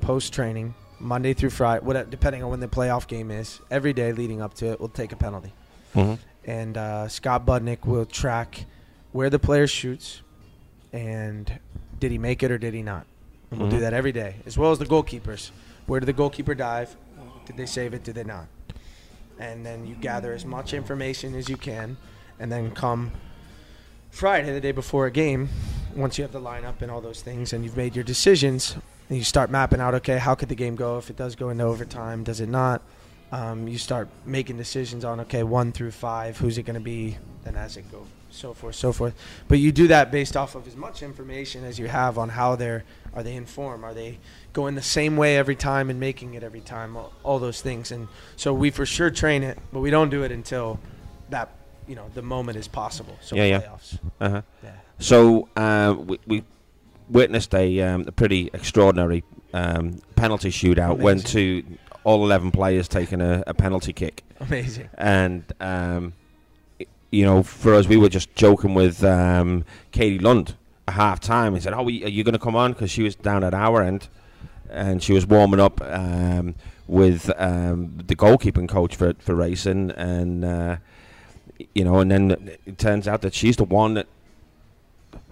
[0.00, 4.12] post training, Monday through Friday, what depending on when the playoff game is, every day
[4.12, 5.52] leading up to it, we'll take a penalty.
[5.94, 6.14] Mm-hmm.
[6.50, 8.66] and uh, Scott Budnick will track
[9.12, 10.20] where the player shoots
[10.92, 11.58] and
[12.00, 13.06] did he make it or did he not.
[13.50, 13.80] And we'll do Mhm.
[13.80, 15.50] that every day, as well as the goalkeepers.
[15.86, 16.96] Where did the goalkeeper dive?
[17.46, 18.02] Did they save it?
[18.02, 18.46] Did they not?
[19.38, 21.96] And then you gather as much information as you can,
[22.40, 23.12] and then come
[24.10, 25.48] Friday, the day before a game,
[25.94, 28.76] once you have the lineup and all those things, and you've made your decisions,
[29.08, 31.50] and you start mapping out, okay, how could the game go if it does go
[31.50, 32.24] into overtime?
[32.24, 32.82] Does it not?
[33.32, 37.16] um, you start making decisions on okay one through five who's it going to be
[37.42, 38.06] then as it go
[38.36, 39.14] so forth so forth.
[39.48, 42.56] But you do that based off of as much information as you have on how
[42.56, 43.82] they're are they informed?
[43.84, 44.18] Are they
[44.52, 46.96] going the same way every time and making it every time?
[46.96, 47.90] All, all those things.
[47.92, 50.78] And so we for sure train it but we don't do it until
[51.30, 51.48] that
[51.88, 53.16] you know the moment is possible.
[53.22, 53.60] So Yeah, yeah.
[53.60, 54.42] playoffs Uh-huh.
[54.62, 54.70] yeah.
[54.98, 56.44] So uh, we, we
[57.08, 59.22] witnessed a, um, a pretty extraordinary
[59.52, 60.98] um, penalty shootout.
[60.98, 61.62] Went to
[62.04, 64.88] all eleven players taking a, a penalty kick, amazing.
[64.96, 66.12] And um,
[67.10, 70.56] you know, for us, we were just joking with um, Katie Lund
[70.88, 71.54] at half time.
[71.54, 73.82] He said, "Oh, are you going to come on?" Because she was down at our
[73.82, 74.08] end,
[74.70, 76.54] and she was warming up um,
[76.86, 80.76] with um, the goalkeeping coach for for racing, and uh,
[81.74, 84.06] you know, and then it turns out that she's the one that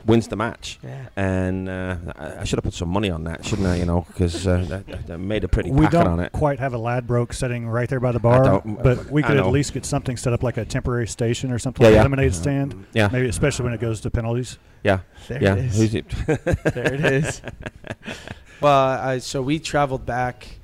[0.07, 0.79] wins the match.
[0.83, 3.77] yeah And uh, I, I should have put some money on that, shouldn't I?
[3.77, 6.33] You know, because uh, that, that made a pretty We packet don't on it.
[6.33, 9.73] quite have a Ladbroke sitting right there by the bar, but we could at least
[9.75, 12.03] get something set up like a temporary station or something Yeah, like yeah.
[12.03, 12.87] a lemonade stand.
[12.93, 14.59] Yeah, Maybe especially when it goes to penalties.
[14.83, 15.55] yeah, there yeah.
[15.55, 16.09] it is it?
[16.27, 17.41] there it is.
[18.61, 20.59] well, I, so we traveled back.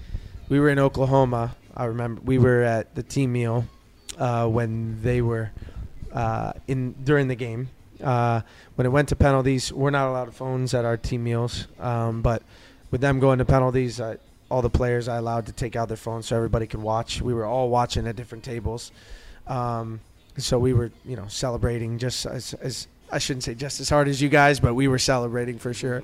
[0.48, 1.57] We were in Oklahoma.
[1.76, 3.64] I remember we were at the team meal
[4.18, 5.50] uh, when they were
[6.12, 7.68] uh, in during the game.
[8.02, 8.40] Uh,
[8.76, 11.66] when it went to penalties, we're not allowed phones at our team meals.
[11.78, 12.42] Um, but
[12.90, 14.16] with them going to penalties, I,
[14.50, 17.20] all the players I allowed to take out their phones so everybody could watch.
[17.22, 18.90] We were all watching at different tables.
[19.46, 20.00] Um,
[20.38, 24.08] so we were, you know, celebrating just as, as I shouldn't say just as hard
[24.08, 26.02] as you guys, but we were celebrating for sure.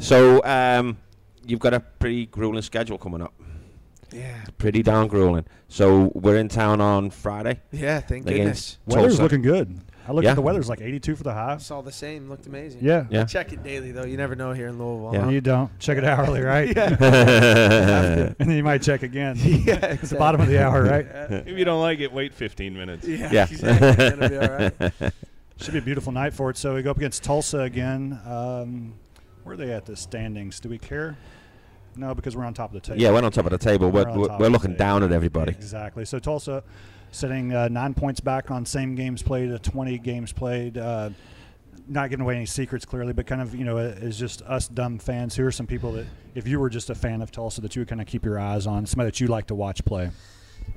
[0.00, 0.98] So um,
[1.46, 3.32] you've got a pretty grueling schedule coming up.
[4.10, 4.44] Yeah.
[4.56, 5.44] Pretty darn grueling.
[5.68, 7.60] So we're in town on Friday.
[7.72, 8.78] Yeah, thank The goodness.
[8.86, 9.22] game's Weather's Tulsa.
[9.22, 9.80] looking good.
[10.08, 10.30] I looked Yeah.
[10.30, 11.54] at the weather; it's like 82 for the high.
[11.54, 12.30] It's all the same.
[12.30, 12.80] Looked amazing.
[12.82, 13.04] Yeah.
[13.10, 13.20] Yeah.
[13.20, 14.04] I check it daily though.
[14.04, 15.10] You never know here in Louisville.
[15.12, 15.24] Yeah.
[15.24, 15.30] huh?
[15.30, 16.68] You don't check it hourly, right?
[16.76, 16.96] Yeah.
[16.98, 21.06] and then you might check again yeah, at the bottom of the hour, right?
[21.46, 23.06] If you don't like it, wait 15 minutes.
[23.06, 23.30] Yeah.
[23.32, 23.46] Yeah.
[23.50, 23.88] Exactly.
[23.88, 25.12] It's gonna be all right.
[25.60, 26.56] Should be a beautiful night for it.
[26.56, 28.18] So we go up against Tulsa again.
[28.24, 28.94] Um,
[29.42, 30.60] where are they at the standings?
[30.60, 31.16] Do we care?
[31.96, 33.00] No, because we're on top of the table.
[33.02, 33.90] yeah, we're on top of the table.
[33.90, 34.78] We're, We're we're, we're looking table.
[34.78, 35.50] down at everybody.
[35.52, 36.04] Exactly.
[36.04, 36.62] So Tulsa
[37.10, 40.78] sitting uh, nine points back on same games played, uh, 20 games played.
[40.78, 41.10] Uh,
[41.88, 44.98] not giving away any secrets clearly, but kind of you know is just us dumb
[44.98, 45.34] fans.
[45.34, 47.80] Here are some people that if you were just a fan of Tulsa that you
[47.80, 50.10] would kind of keep your eyes on, somebody that you like to watch play.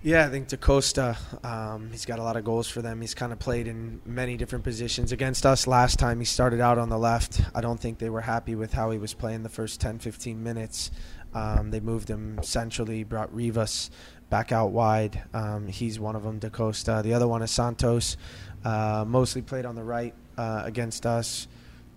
[0.04, 3.02] Yeah, I think DaCosta, um, he's got a lot of goals for them.
[3.02, 5.12] He's kind of played in many different positions.
[5.12, 7.42] Against us last time, he started out on the left.
[7.54, 10.42] I don't think they were happy with how he was playing the first 10, 15
[10.42, 10.92] minutes.
[11.34, 13.92] Um, they moved him centrally, brought Rivas
[14.32, 15.22] back out wide.
[15.34, 17.02] Um, he's one of them, DaCosta.
[17.04, 18.18] The other one is Santos.
[18.66, 21.48] Uh, mostly played on the right uh, against us.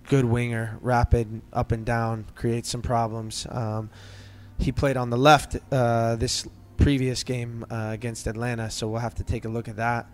[0.09, 3.47] Good winger, rapid, up and down, creates some problems.
[3.49, 3.88] Um,
[4.59, 9.14] he played on the left uh, this previous game uh, against Atlanta, so we'll have
[9.14, 10.07] to take a look at that.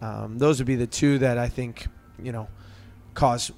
[0.00, 1.88] Um, those would be the two that I think
[2.22, 2.48] you know
[3.14, 3.50] cause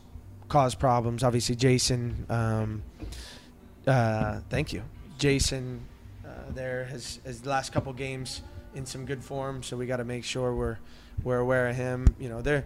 [0.49, 1.23] cause problems.
[1.23, 2.27] Obviously, Jason.
[2.29, 2.83] Um,
[3.87, 4.83] uh, thank you,
[5.19, 5.87] Jason.
[6.55, 8.43] There has has the last couple games
[8.75, 10.79] in some good form, so we got to make sure we're
[11.23, 12.15] we're aware of him.
[12.19, 12.65] You know, they're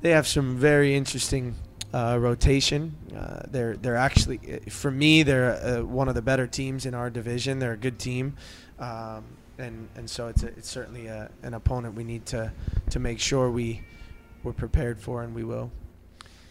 [0.00, 1.54] they have some very interesting
[1.92, 2.94] uh, rotation.
[3.16, 6.94] Uh, they're they're actually uh, for me they're uh, one of the better teams in
[6.94, 7.58] our division.
[7.58, 8.36] They're a good team,
[8.78, 9.24] um,
[9.58, 12.52] and and so it's a, it's certainly a, an opponent we need to
[12.90, 13.82] to make sure we
[14.42, 15.70] we're prepared for, and we will.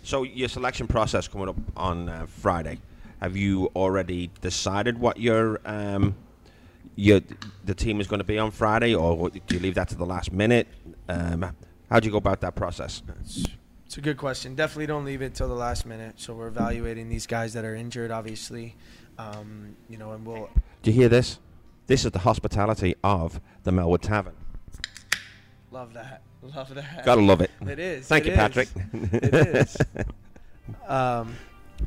[0.03, 2.79] So your selection process coming up on uh, Friday.
[3.21, 6.15] Have you already decided what your um,
[6.95, 7.21] your
[7.65, 10.05] the team is going to be on Friday, or do you leave that to the
[10.05, 10.67] last minute?
[11.07, 11.55] Um,
[11.89, 13.01] how do you go about that process?
[13.85, 14.55] It's a good question.
[14.55, 16.15] Definitely don't leave it till the last minute.
[16.17, 18.75] So we're evaluating these guys that are injured, obviously.
[19.17, 20.49] Um, you know, and we'll.
[20.81, 21.39] Do you hear this?
[21.87, 24.35] This is the hospitality of the Melwood Tavern.
[25.71, 26.21] Love that.
[26.41, 27.05] Love that.
[27.05, 27.51] Gotta love it.
[27.67, 28.07] It is.
[28.07, 28.69] Thank it you, Patrick.
[28.93, 29.77] It is.
[30.87, 31.35] Um,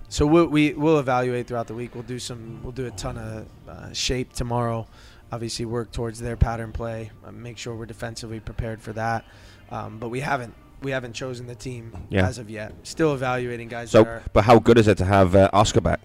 [0.08, 1.94] so we'll, we we'll evaluate throughout the week.
[1.94, 2.60] We'll do some.
[2.62, 4.86] We'll do a ton of uh, shape tomorrow.
[5.32, 7.10] Obviously, work towards their pattern play.
[7.26, 9.24] Uh, make sure we're defensively prepared for that.
[9.70, 12.26] Um, but we haven't we haven't chosen the team Yeah.
[12.26, 12.74] as of yet.
[12.82, 14.22] Still evaluating guys So, are.
[14.32, 16.00] but how good is it to have uh, Oscar back?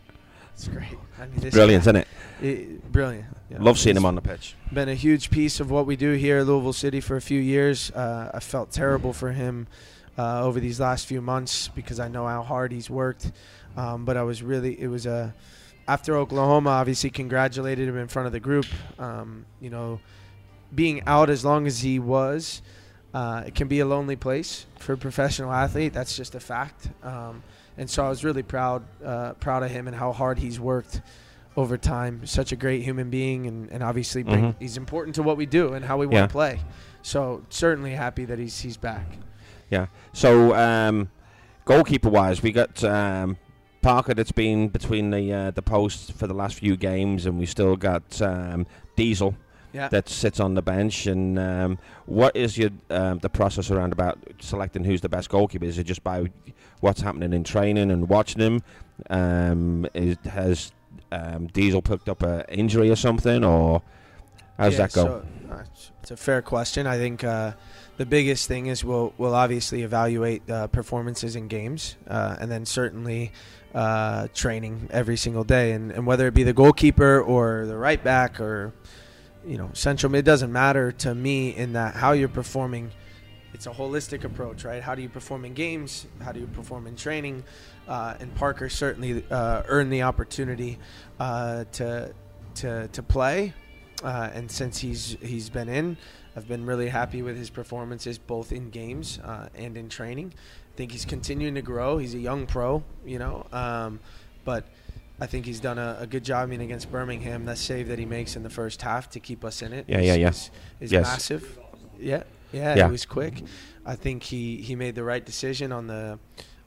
[0.54, 0.88] It's great.
[1.20, 2.08] I mean, this Brilliant, guy- isn't it?
[2.42, 3.26] it- brilliant.
[3.50, 3.58] Yeah.
[3.62, 4.56] Love seeing him on the pitch.
[4.74, 7.40] Been a huge piece of what we do here at Louisville City for a few
[7.42, 7.92] years.
[7.92, 9.68] Uh, I felt terrible for him
[10.18, 13.32] uh, over these last few months because I know how hard he's worked.
[13.80, 15.34] Um, but I was really, it was a,
[15.88, 18.66] after Oklahoma, obviously congratulated him in front of the group.
[19.00, 20.00] Um, you know,
[20.76, 22.62] being out as long as he was,
[23.14, 25.94] uh, it can be a lonely place for a professional athlete.
[25.94, 26.90] That's just a fact.
[27.04, 27.42] Um,
[27.78, 31.02] and so I was really proud, uh, proud of him and how hard he's worked
[31.56, 32.26] over time.
[32.26, 34.56] Such a great human being, and, and obviously bring, Mhm.
[34.60, 36.60] he's important to what we do and how we want to play.
[37.02, 39.08] So certainly happy that he's he's back.
[39.72, 39.86] Yeah.
[40.14, 41.10] So, um,
[41.66, 43.38] goalkeeper wise, we got um,
[43.82, 47.46] Parker that's been between the uh, the posts for the last few games, and we
[47.46, 48.66] still got um,
[48.96, 49.36] Diesel
[49.74, 49.88] Yeah.
[49.90, 51.06] that sits on the bench.
[51.08, 55.66] And um, what is your um, the process around about selecting who's the best goalkeeper?
[55.66, 56.30] Is it just by
[56.82, 58.62] what's happening in training and watching him?
[59.10, 60.72] Um, is, has
[61.12, 63.82] um, Diesel picked up an injury or something, or
[64.58, 65.04] how's Yeah, that go?
[65.04, 66.88] so, uh, it's- a fair question.
[66.88, 67.52] I think uh,
[67.98, 72.66] the biggest thing is we'll we'll obviously evaluate uh, performances in games, uh, and then
[72.66, 73.32] certainly
[73.74, 78.04] uh, training every single day, and, and whether it be the goalkeeper or the right
[78.04, 78.74] back or
[79.46, 82.92] you know central it doesn't matter to me in that how you're performing.
[83.54, 84.82] It's a holistic approach, right?
[84.82, 86.06] How do you perform in games?
[86.24, 87.44] How do you perform in training?
[87.88, 90.78] Uh, and Parker certainly uh, earned the opportunity
[91.20, 92.14] uh, to
[92.56, 93.54] to to play
[94.04, 95.98] uh, and since he's he's been in,
[96.36, 100.34] I've been really happy with his performances both in games uh, and in training.
[100.80, 101.98] I think he's continuing to grow.
[101.98, 104.00] He's a young pro, you know, um,
[104.46, 104.64] but
[105.20, 106.44] I think he's done a, a good job.
[106.44, 109.44] I mean, against Birmingham, that save that he makes in the first half to keep
[109.44, 110.30] us in it Yeah, is- yeah, yeah.
[110.30, 111.04] is, is Yes.
[111.06, 111.60] massive.
[112.00, 112.88] Yeah, yeah, Yeah.
[112.88, 113.44] it was quick.
[113.86, 116.18] I think he, he made the right decision on the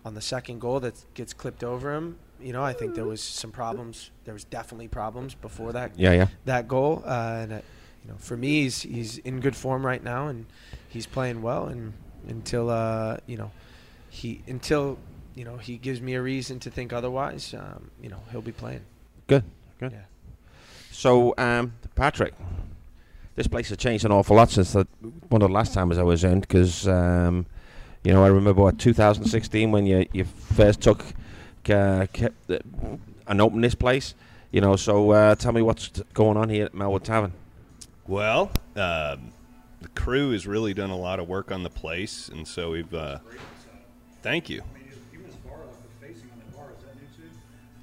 [0.05, 2.19] on the second goal that gets clipped over him.
[2.39, 4.11] You know, I think there was some problems.
[4.25, 6.27] There was definitely problems before that Yeah, yeah.
[6.45, 7.03] that goal.
[7.07, 7.61] Uh, and uh,
[8.05, 10.45] you know, for me, he's he's in good form right now, and
[10.87, 11.65] he's playing well.
[11.69, 11.95] And
[12.29, 13.51] until uh, you know,
[14.13, 14.99] he until
[15.35, 18.53] you know he gives me a reason to think otherwise, um, you know, he'll be
[18.53, 18.83] playing.
[19.27, 19.43] Good,
[19.81, 19.93] good.
[19.93, 20.03] Yeah.
[20.91, 22.35] So, um, Patrick,
[23.35, 24.87] this place has changed an awful lot since the,
[25.31, 27.47] one of the last times I was in because, um,
[28.05, 31.03] you know, I remember what 2016 when you, you first took
[31.71, 32.59] uh, kept, uh,
[33.27, 34.15] and opened this place.
[34.51, 37.33] You know, so uh, tell me what's t- going on here at Melwood Tavern.
[38.07, 39.33] Well, um,
[39.81, 42.93] the crew has really done a lot of work on the place, and so we've.
[42.93, 43.19] Uh,
[44.23, 44.63] thank you.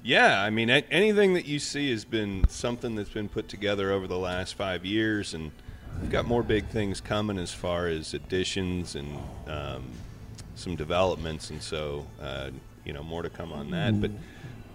[0.02, 4.06] Yeah, I mean, anything that you see has been something that's been put together over
[4.06, 5.52] the last five years, and
[6.00, 9.84] we've got more big things coming as far as additions and um,
[10.54, 12.48] some developments, and so uh,
[12.86, 14.00] you know more to come on that.
[14.00, 14.10] But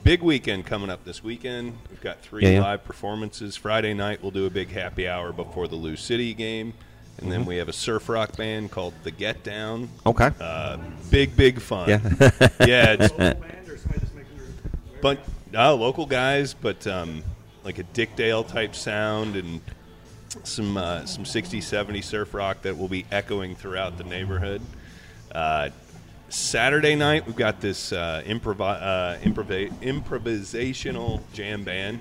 [0.04, 1.76] big weekend coming up this weekend.
[1.90, 2.62] We've got three Yeah, yeah.
[2.62, 3.56] live performances.
[3.56, 6.74] Friday night we'll do a big happy hour before the Lou City game,
[7.20, 9.90] and then we have a surf rock band called the Get Down.
[10.06, 10.32] Okay.
[10.40, 10.78] Uh,
[11.10, 11.90] big big fun.
[11.90, 12.00] Yeah.
[12.66, 13.14] yeah, it's
[15.02, 15.20] but
[15.54, 17.24] uh, local guys, but um,
[17.64, 19.62] like a Dick Dale type sound and
[20.44, 24.62] some uh, some 60s, 70s surf rock that will be echoing throughout the neighborhood.
[25.32, 25.70] Uh,
[26.30, 32.00] Saturday night, we've got this uh, improv- uh, improv- improvisational jam band,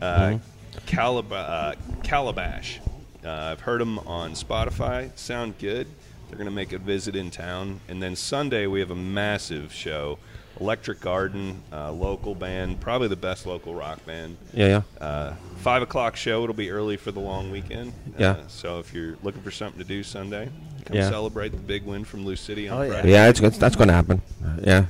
[0.00, 0.38] uh,
[0.86, 2.80] Calab- uh, Calabash.
[3.26, 5.10] Uh, I've heard them on Spotify.
[5.18, 5.86] Sound good.
[6.28, 7.80] They're going to make a visit in town.
[7.88, 10.18] And then Sunday, we have a massive show.
[10.60, 14.38] Electric Garden, uh, local band, probably the best local rock band.
[14.54, 15.06] yeah, yeah.
[15.06, 16.42] Uh, five o'clock show.
[16.44, 17.92] It'll be early for the long weekend.
[18.18, 18.30] Yeah.
[18.30, 20.48] Uh, so if you're looking for something to do Sunday,
[20.86, 21.10] come Yeah.
[21.10, 22.90] celebrate the big win from Lou City on Oh, yeah.
[22.92, 23.10] Friday.
[23.12, 24.22] Yeah, it's, it's, that's going to happen.
[24.62, 24.86] Yeah.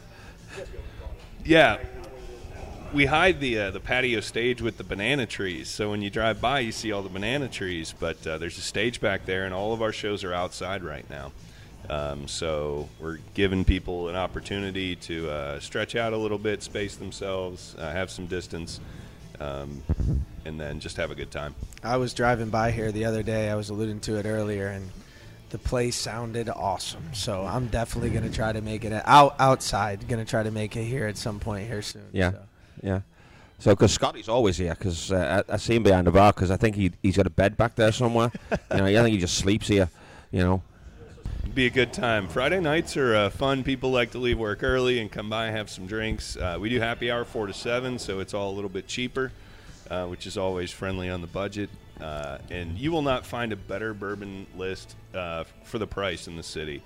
[1.44, 1.79] Yeah.
[2.92, 6.40] We hide the uh, the patio stage with the banana trees, so when you drive
[6.40, 7.95] by, you see all the banana trees.
[7.99, 11.09] But uh, there's a stage back there, and all of our shows are outside right
[11.11, 11.32] now.
[11.91, 16.97] Um, so we're giving people an opportunity to uh, stretch out a little bit, space
[16.97, 18.80] themselves, uh, have some distance,
[19.41, 19.82] um,
[20.45, 21.55] and then just have a good time.
[21.84, 23.51] I was driving by here the other day.
[23.51, 24.91] I was alluding to it earlier, and
[25.51, 27.14] the place sounded awesome.
[27.14, 30.09] So I'm definitely gonna try to make it out outside.
[30.09, 32.09] Gonna try to make it here at some point here soon.
[32.12, 32.32] Yeah.
[32.32, 32.39] so.
[32.83, 33.01] Yeah.
[33.59, 36.51] So, because Scotty's always here, because uh, I, I see him behind the bar, because
[36.51, 38.31] I think he, he's got a bed back there somewhere.
[38.51, 39.89] you know, I think he just sleeps here,
[40.31, 40.62] you know.
[41.55, 42.29] be a good time.
[42.29, 43.64] Friday nights are uh, fun.
[43.64, 46.37] People like to leave work early and come by and have some drinks.
[46.37, 49.33] Uh, we do happy hour four to seven, so it's all a little bit cheaper,
[49.91, 51.70] uh, which is always friendly on the budget.
[51.99, 56.37] Uh, and you will not find a better bourbon list uh, for the price in
[56.37, 56.83] the city.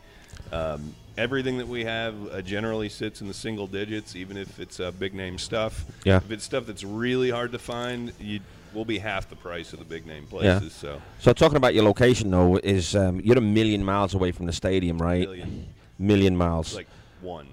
[0.52, 4.80] Um, everything that we have uh, generally sits in the single digits, even if it's
[4.80, 5.84] uh, big name stuff.
[6.04, 6.16] Yeah.
[6.18, 8.40] If it's stuff that's really hard to find, you
[8.74, 10.58] will be half the price of the big name Yeah.
[10.58, 10.72] places.
[10.72, 14.46] So So, talking about your location, though, is um, you're a million miles away from
[14.46, 15.26] the stadium, right?
[15.28, 15.66] million,
[15.98, 16.74] Million miles.
[16.74, 16.86] like
[17.20, 17.48] one.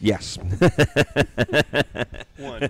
[0.00, 0.36] yes.
[2.38, 2.62] One.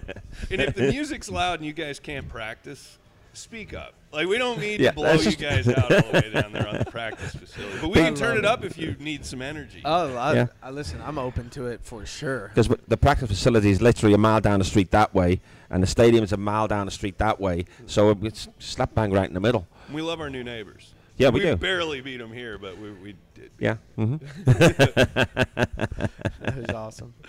[0.51, 2.99] And if the music's loud and you guys can't practice,
[3.33, 3.95] speak up.
[4.13, 6.69] Like we don't need Yeah, to blow you guys out all the way down there
[6.69, 7.79] on the practice facility.
[7.81, 8.45] But we I can turn love it it.
[8.45, 9.81] up if you need some energy.
[9.85, 10.47] Oh, I, Yeah.
[10.63, 11.01] I listen.
[11.03, 12.49] I'm open to it for sure.
[12.49, 15.41] Because the practice facility is literally a mile down the street that way,
[15.71, 17.65] and the stadium is a mile down the street that way.
[17.87, 19.67] So it's slap bang right in the middle.
[19.93, 20.93] we love our new neighbors.
[21.17, 21.51] Yeah, we do.
[21.51, 23.51] We barely beat them here, but we, we did.
[23.59, 23.77] Yeah.
[23.97, 26.11] hmm That
[26.57, 27.15] was awesome.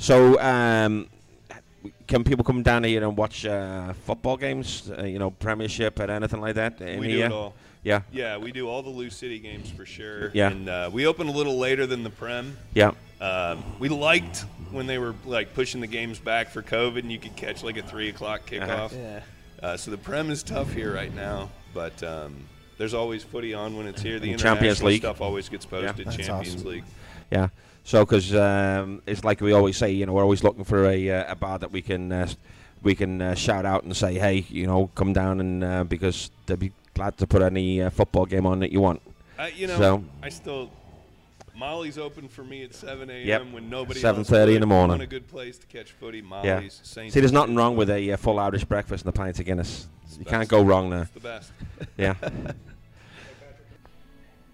[0.00, 1.08] So, um,
[2.08, 4.90] can people come down here and watch uh, football games?
[4.90, 6.80] Uh, you know, Premiership and anything like that?
[6.80, 7.26] In we do here?
[7.26, 7.54] it all.
[7.84, 8.02] Yeah.
[8.10, 10.30] Yeah, we do all the Lou City games for sure.
[10.34, 10.50] Yeah.
[10.50, 12.56] And uh, we open a little later than the Prem.
[12.74, 12.92] Yeah.
[13.20, 17.18] Um, we liked when they were like pushing the games back for COVID, and you
[17.18, 18.92] could catch like a three o'clock kickoff.
[18.92, 19.20] Yeah.
[19.62, 22.44] Uh, so the Prem is tough here right now, but um,
[22.78, 24.18] there's always footy on when it's here.
[24.18, 25.00] The And international Champions League.
[25.00, 26.06] stuff always gets posted.
[26.06, 26.68] That's Champions awesome.
[26.68, 26.84] League.
[27.30, 27.48] Yeah.
[27.88, 31.10] So, because um, it's like we always say, you know, we're always looking for a,
[31.10, 32.28] uh, a bar that we can uh,
[32.82, 36.30] we can uh, shout out and say, hey, you know, come down and uh, because
[36.44, 39.00] they'd be glad to put any uh, football game on that you want.
[39.38, 40.70] Uh, you know, So- I still.
[41.56, 43.26] Molly's open for me at 7 a.m.
[43.26, 43.52] Yep.
[43.52, 44.90] when nobody 7:30 in the morning.
[44.90, 46.20] Want a good place to catch footy.
[46.20, 46.44] Molly's.
[46.44, 46.60] Yeah.
[46.82, 49.46] Saints See, there's nothing wrong with a uh, full Irish breakfast and a pint of
[49.46, 49.88] Guinness.
[50.12, 50.28] You best.
[50.28, 51.02] can't go wrong there.
[51.04, 51.52] It's the best.
[51.96, 52.14] Yeah.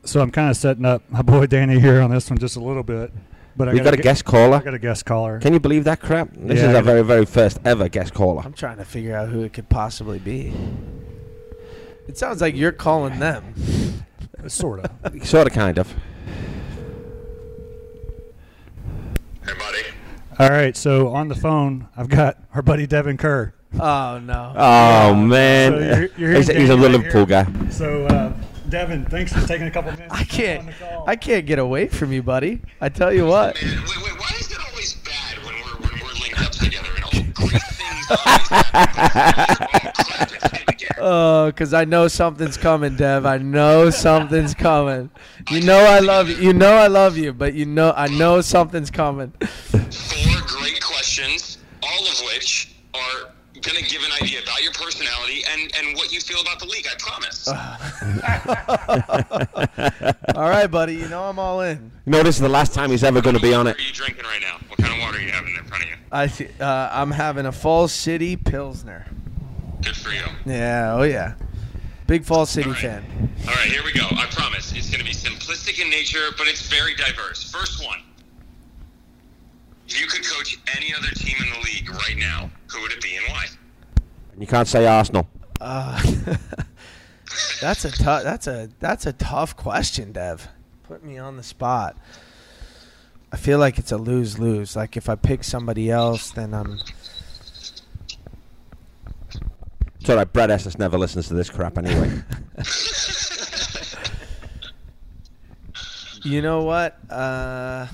[0.05, 2.61] So I'm kind of setting up my boy Danny here on this one just a
[2.61, 3.13] little bit.
[3.57, 4.47] But I We've got a gu- guest caller.
[4.57, 4.63] I caller.
[4.65, 5.39] got a guest caller.
[5.41, 6.29] Can you believe that crap?
[6.33, 8.43] This Yeah, I is our gotta- very, very first ever guest caller.
[8.45, 10.53] I'm trying to figure out who it could possibly be.
[12.09, 13.55] It sounds like you're calling them.
[14.49, 14.91] sort of.
[15.27, 15.95] Sort of, kind of.
[19.47, 19.79] Hey, buddy.
[20.39, 20.77] All right.
[20.77, 23.55] So on the phone, I've got our buddy Devin Kerr.
[23.79, 24.53] Oh no.
[24.57, 25.73] Oh, man.
[25.73, 27.45] So you're- you're he's, hearing he's a Danny right Liverpool here.
[27.45, 27.69] guy.
[27.71, 28.33] So uh,
[28.75, 30.13] Devin, thanks for taking a couple minutes.
[30.13, 30.59] I can't.
[30.59, 31.05] on the call.
[31.07, 32.61] I can't get away from you, buddy.
[32.81, 33.55] I tell you what.
[33.63, 36.89] Man, wait, wait, why is it always bad when we're when we're linked up together
[36.97, 39.93] and all great things always happen?
[39.97, 40.91] Oh, crap, it's him again.
[40.99, 43.25] Oh, because I know something's coming, Dev.
[43.25, 45.09] I know something's coming.
[45.53, 46.35] You know I love you.
[46.35, 49.31] You know I love you, but you know I know something's coming.
[49.39, 52.74] Four great questions, all of which are
[53.65, 56.67] going to give an idea about your personality and, and what you feel about the
[56.67, 57.49] league, I promise.
[60.37, 60.95] All right, buddy.
[60.95, 61.91] You know I'm all in.
[62.07, 63.71] You know, this is the last time he's ever going to be on it.
[63.71, 64.59] What are you drinking right now?
[64.69, 65.97] What kind of water are you having in front of you?
[66.13, 69.07] I th- uh, I'm having a Falls City Pilsner.
[69.83, 70.23] Good for you.
[70.47, 70.95] Yeah.
[70.97, 71.35] Oh yeah.
[72.07, 72.83] Big Falls City All right.
[72.83, 73.31] fan.
[73.49, 74.07] All right, here we go.
[74.11, 74.73] I promise.
[74.73, 77.51] It's going to be simplistic in nature, but it's very diverse.
[77.51, 78.01] First one.
[79.87, 83.03] If you could coach any other team in the league right now, who would it
[83.03, 83.47] be and why?
[84.39, 85.29] You can't say Arsenal.
[85.61, 86.01] Uh,
[87.61, 88.23] that's a tough.
[88.25, 90.49] That's a that's a tough question, Dev.
[90.85, 91.97] Put me on the spot.
[93.33, 94.77] I feel like it's a lose lose.
[94.77, 96.79] Like if I pick somebody else, then I'm.
[100.01, 100.31] It's all right.
[100.31, 102.23] Brett Estes never listens to this crap anyway.
[106.25, 106.99] You know what?
[107.11, 107.87] Uh,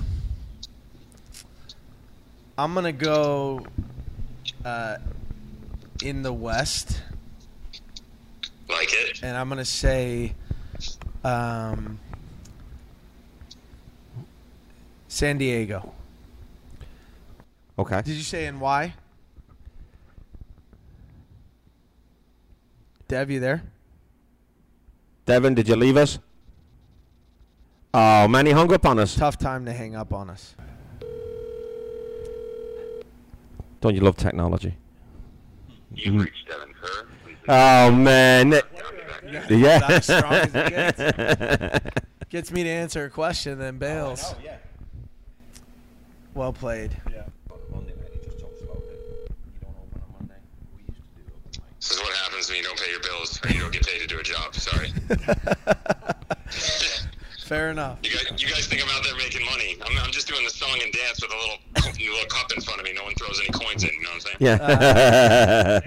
[2.61, 3.65] I'm gonna go
[4.67, 4.99] uh,
[6.05, 7.03] in the West,
[8.69, 9.21] Like it?
[9.23, 10.35] and I'm gonna say
[11.25, 11.99] um,
[15.09, 15.91] San Diego.
[17.79, 18.03] Okay.
[18.03, 18.93] Did you say and why?
[23.09, 23.63] Dev, you there?
[25.25, 26.19] Devin, did you leave us?
[27.95, 29.15] Oh, man, he hung up on us.
[29.17, 30.55] Tough time to hang up on us.
[33.81, 34.77] Don't you love technology?
[35.95, 37.07] You've reached Devin Kerr.
[37.49, 38.53] Oh, man.
[39.49, 39.79] Yeah.
[39.79, 41.95] That's as strong as it
[42.29, 44.35] Gets me to answer a question, then bails.
[46.35, 46.97] Well played.
[51.81, 54.01] This is what happens when you don't pay your bills or you don't get paid
[54.01, 54.55] to do a job.
[54.55, 54.93] Sorry.
[57.51, 57.99] Fair enough.
[58.05, 59.77] You guys, you guys think I'm out there making money?
[59.85, 62.79] I'm, I'm just doing the song and dance with a little, little cup in front
[62.79, 62.93] of me.
[62.93, 63.91] No one throws any coins in.
[63.91, 64.37] You know what I'm saying?
[64.39, 65.81] Yeah.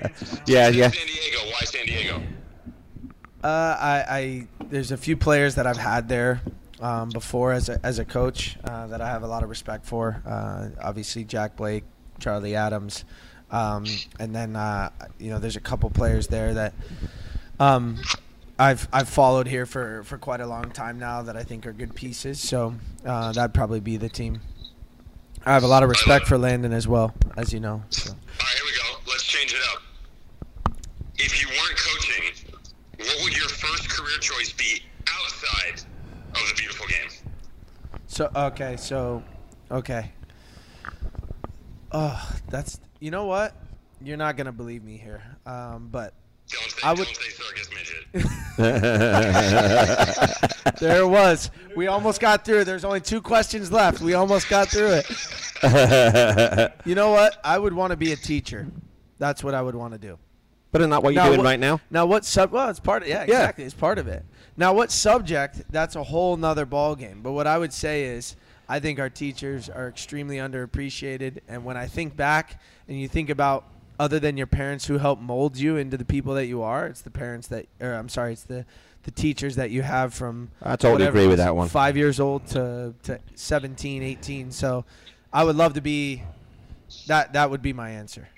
[0.45, 0.89] yeah, yeah.
[0.89, 1.37] San Diego.
[1.45, 2.21] Why San Diego?
[3.41, 6.41] Uh, I, I there's a few players that I've had there
[6.81, 9.85] um, before as a, as a coach uh, that I have a lot of respect
[9.85, 10.21] for.
[10.25, 11.85] Uh, obviously, Jack Blake,
[12.19, 13.05] Charlie Adams,
[13.51, 13.85] um,
[14.19, 16.73] and then uh, you know there's a couple players there that
[17.57, 18.01] um,
[18.57, 21.73] I've I've followed here for, for quite a long time now that I think are
[21.73, 22.39] good pieces.
[22.39, 22.75] So
[23.05, 24.41] uh, that'd probably be the team.
[25.45, 27.83] I have a lot of respect for Landon as well, as you know.
[27.89, 28.11] So.
[28.11, 29.11] All right, here we go.
[29.11, 29.81] Let's change it up.
[31.15, 32.53] If you weren't coaching,
[32.99, 35.81] what would your first career choice be outside
[36.29, 37.09] of the beautiful game?
[38.07, 39.23] So okay, so
[39.71, 40.11] okay.
[41.91, 43.55] Oh, that's you know what?
[44.01, 46.13] You're not gonna believe me here, um, but
[46.49, 48.53] Don't say, I would- don't say circus midget.
[50.79, 51.49] there it was.
[51.75, 52.63] We almost got through.
[52.65, 54.01] There's only two questions left.
[54.01, 55.05] We almost got through it.
[56.85, 57.37] You know what?
[57.45, 58.67] I would want to be a teacher.
[59.17, 60.19] That's what I would want to do.
[60.73, 61.79] but isn't what you're Now, doing what- right now?
[61.89, 62.51] Now what sub?
[62.51, 63.63] Well, it's part of yeah, exactly.
[63.63, 64.25] It's part of it.
[64.57, 65.61] Now what subject?
[65.71, 67.21] That's a whole nother ball game.
[67.23, 68.35] But what I would say is,
[68.67, 71.39] I think our teachers are extremely underappreciated.
[71.47, 73.63] And when I think back and you think about
[73.99, 77.01] other than your parents who help mold you into the people that you are, it's
[77.01, 78.65] the parents that, or I'm sorry, it's the
[79.03, 81.67] the teachers that you have from I totally whatever agree with that one.
[81.67, 84.51] Five years old to, to 17, 18.
[84.51, 84.85] So
[85.31, 86.23] I would love to be.
[87.07, 88.29] That that would be my answer.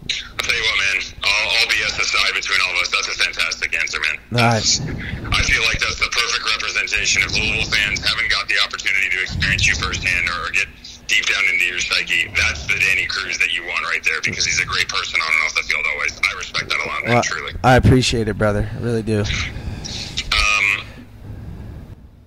[0.00, 1.02] I'll tell you what, man.
[1.24, 4.16] All, all BS aside between all of us, that's a fantastic answer, man.
[4.30, 4.80] Nice.
[4.80, 9.22] I feel like that's the perfect representation of Louisville fans haven't got the opportunity to
[9.22, 10.68] experience you firsthand or get
[11.10, 12.28] deep down into your psyche.
[12.36, 15.26] That's the Danny Cruz that you want right there because he's a great person on
[15.32, 16.18] and off the field always.
[16.22, 17.52] I respect that a lot, man, Well, truly.
[17.64, 18.70] I appreciate it, brother.
[18.72, 19.20] I really do.
[19.20, 19.26] Um,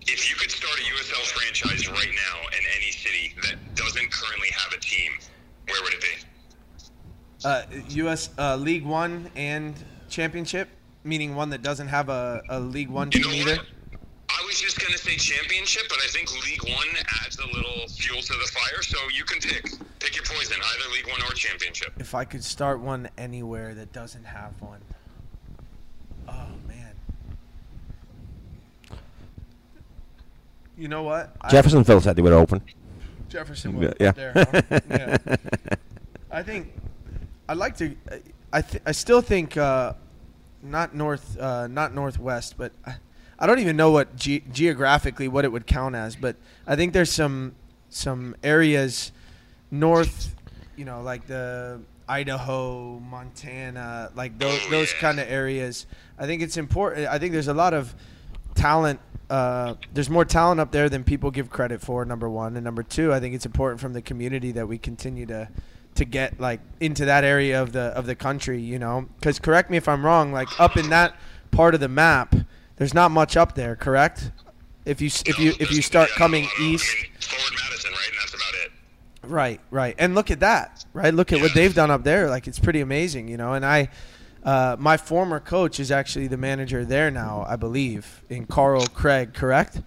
[0.01, 4.49] if you could start a USL franchise right now in any city that doesn't currently
[4.51, 5.13] have a team,
[5.69, 6.07] where would it be?
[7.45, 8.29] Uh, U.S.
[8.37, 9.75] Uh, League One and
[10.09, 10.67] Championship,
[11.05, 13.55] meaning one that doesn't have a, a League One You team know either.
[13.57, 13.65] what?
[14.53, 16.87] I was just gonna say championship, but I think League One
[17.25, 18.83] adds a little fuel to the fire.
[18.83, 19.63] So you can pick,
[19.97, 21.91] pick your poison, either League One or championship.
[21.97, 24.79] If I could start one anywhere that doesn't have one.
[26.29, 26.91] Oh man.
[30.77, 31.35] You know what?
[31.41, 32.61] I- Jeffersonville said they were open.
[33.29, 33.81] Jefferson.
[33.81, 33.93] Yeah.
[33.99, 34.11] Yeah.
[34.11, 34.79] There, huh?
[34.87, 35.17] yeah.
[36.31, 36.71] I think
[37.49, 37.95] I'd like to.
[38.51, 39.93] I th- I still think uh,
[40.61, 42.97] not north, uh, not northwest, but I,
[43.39, 46.15] I don't even know what ge- geographically what it would count as.
[46.15, 46.35] But
[46.67, 47.55] I think there's some
[47.89, 49.11] some areas
[49.71, 50.35] north,
[50.75, 55.85] you know, like the Idaho, Montana, like those Oh, those kind of areas.
[56.17, 57.07] I think it's important.
[57.07, 57.93] I think there's a lot of
[58.55, 58.99] talent.
[59.29, 62.05] Uh, there's more talent up there than people give credit for.
[62.05, 65.25] Number one, and number two, I think it's important from the community that we continue
[65.27, 65.49] to
[65.95, 68.59] to get like into that area of the of the country.
[68.59, 70.31] You know, because correct me if I'm wrong.
[70.31, 71.15] Like up in that
[71.51, 72.35] part of the map,
[72.77, 73.75] there's not much up there.
[73.75, 74.31] Correct?
[74.85, 76.95] If you if you if you start coming east.
[76.95, 78.71] I forward Madison, right, and that's about it.
[79.23, 79.95] Right, right.
[79.97, 81.13] And look at that, right?
[81.13, 82.29] Look at what they've done up there.
[82.29, 83.53] Like it's pretty amazing, you know.
[83.53, 83.89] And I,
[84.43, 89.33] uh, my former coach is actually the manager there now, I believe, in Carl Craig,
[89.33, 89.81] correct?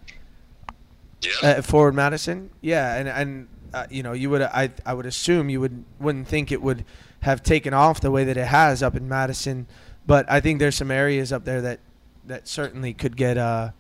[1.21, 1.51] Yeah.
[1.51, 2.95] At Forward Madison, yeah.
[2.95, 6.51] And and uh, you know, you would I I would assume you would wouldn't think
[6.51, 6.87] it would
[7.21, 9.67] have taken off the way that it has up in Madison,
[10.07, 11.81] but I think there's some areas up there that
[12.27, 13.71] that certainly could get uh,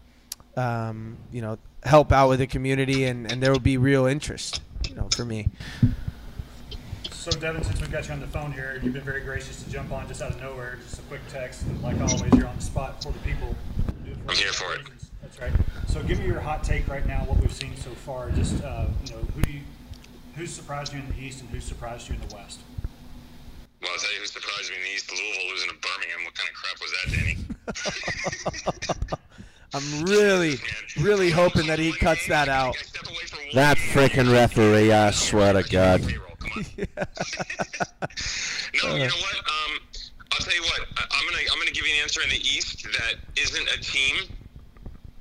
[0.57, 4.63] um, you know, help out with the community, and and there would be real interest,
[4.89, 5.49] you know, for me.
[7.11, 9.71] So, Devin, since we've got you on the phone here, you've been very gracious to
[9.71, 11.63] jump on just out of nowhere, just a quick text.
[11.63, 13.55] And like always, you're on the spot for the people.
[14.29, 14.83] I'm here for it.
[15.23, 15.53] That's right.
[15.89, 17.25] So, give me your hot take right now.
[17.25, 18.31] What we've seen so far.
[18.31, 19.61] Just uh, you know, who do you,
[20.37, 22.61] who's surprised you in the East and who's surprised you in the West?
[23.83, 25.11] Well, I'll tell you who surprised me in the East.
[25.11, 26.25] Louisville losing to Birmingham.
[26.25, 27.37] What kind of crap was that, Danny?
[29.75, 30.59] I'm really,
[30.99, 32.77] really hoping that he cuts that out.
[33.53, 36.01] That freaking referee, I swear to God.
[36.07, 36.13] no,
[38.95, 39.37] you know what?
[39.37, 39.81] Um,
[40.33, 40.81] I'll tell you what.
[40.97, 43.79] I, I'm gonna I'm gonna give you an answer in the East that isn't a
[43.83, 44.17] team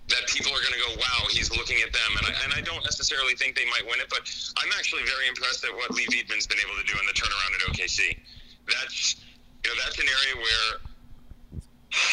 [0.07, 2.83] that people are gonna go, wow, he's looking at them, and I, and I don't
[2.83, 4.21] necessarily think they might win it, but
[4.61, 7.51] I'm actually very impressed at what Leigh Veidman's been able to do in the turnaround
[7.57, 8.15] at OKC.
[8.67, 9.21] That's
[9.63, 10.69] you know that's an area where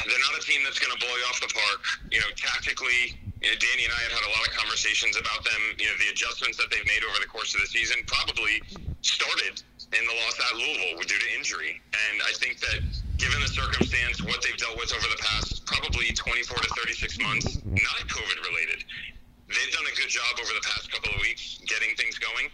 [0.07, 1.83] they're not a team that's going to blow you off the park.
[2.11, 5.43] You know, tactically, you know, Danny and I have had a lot of conversations about
[5.43, 5.63] them.
[5.79, 8.63] You know, the adjustments that they've made over the course of the season probably
[9.03, 9.59] started
[9.93, 11.83] in the loss at Louisville due to injury.
[11.93, 12.81] And I think that
[13.19, 17.59] given the circumstance, what they've dealt with over the past probably 24 to 36 months,
[17.67, 18.87] not COVID related,
[19.51, 22.49] they've done a good job over the past couple of weeks getting things going.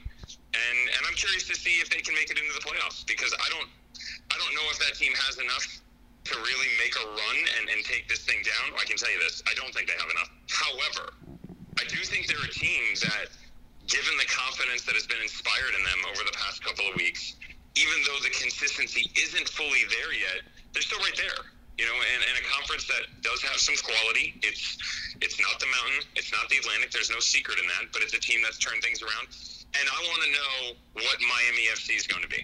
[0.48, 3.30] And, and I'm curious to see if they can make it into the playoffs because
[3.36, 3.68] I don't
[4.38, 5.66] don't know if that team has enough
[6.28, 8.76] to really make a run and, and take this thing down.
[8.78, 10.30] I can tell you this: I don't think they have enough.
[10.48, 11.12] However,
[11.78, 13.30] I do think they're a team that,
[13.86, 17.38] given the confidence that has been inspired in them over the past couple of weeks,
[17.78, 20.42] even though the consistency isn't fully there yet,
[20.74, 21.42] they're still right there.
[21.78, 24.34] You know, and, and a conference that does have some quality.
[24.42, 24.76] It's
[25.22, 26.90] it's not the Mountain, it's not the Atlantic.
[26.90, 29.30] There's no secret in that, but it's a team that's turned things around.
[29.78, 30.52] And I want to know
[31.06, 32.42] what Miami FC is going to be.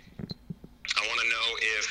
[0.97, 1.47] I want to know
[1.81, 1.87] if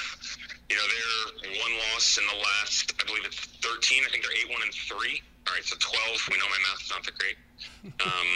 [0.69, 4.05] you know they're one loss in the last, I believe it's 13.
[4.05, 5.21] I think they're eight one and three.
[5.47, 6.31] All right, so 12.
[6.31, 7.35] We know my math's not that great,
[8.07, 8.29] um,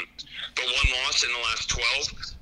[0.59, 2.35] but one loss in the last 12.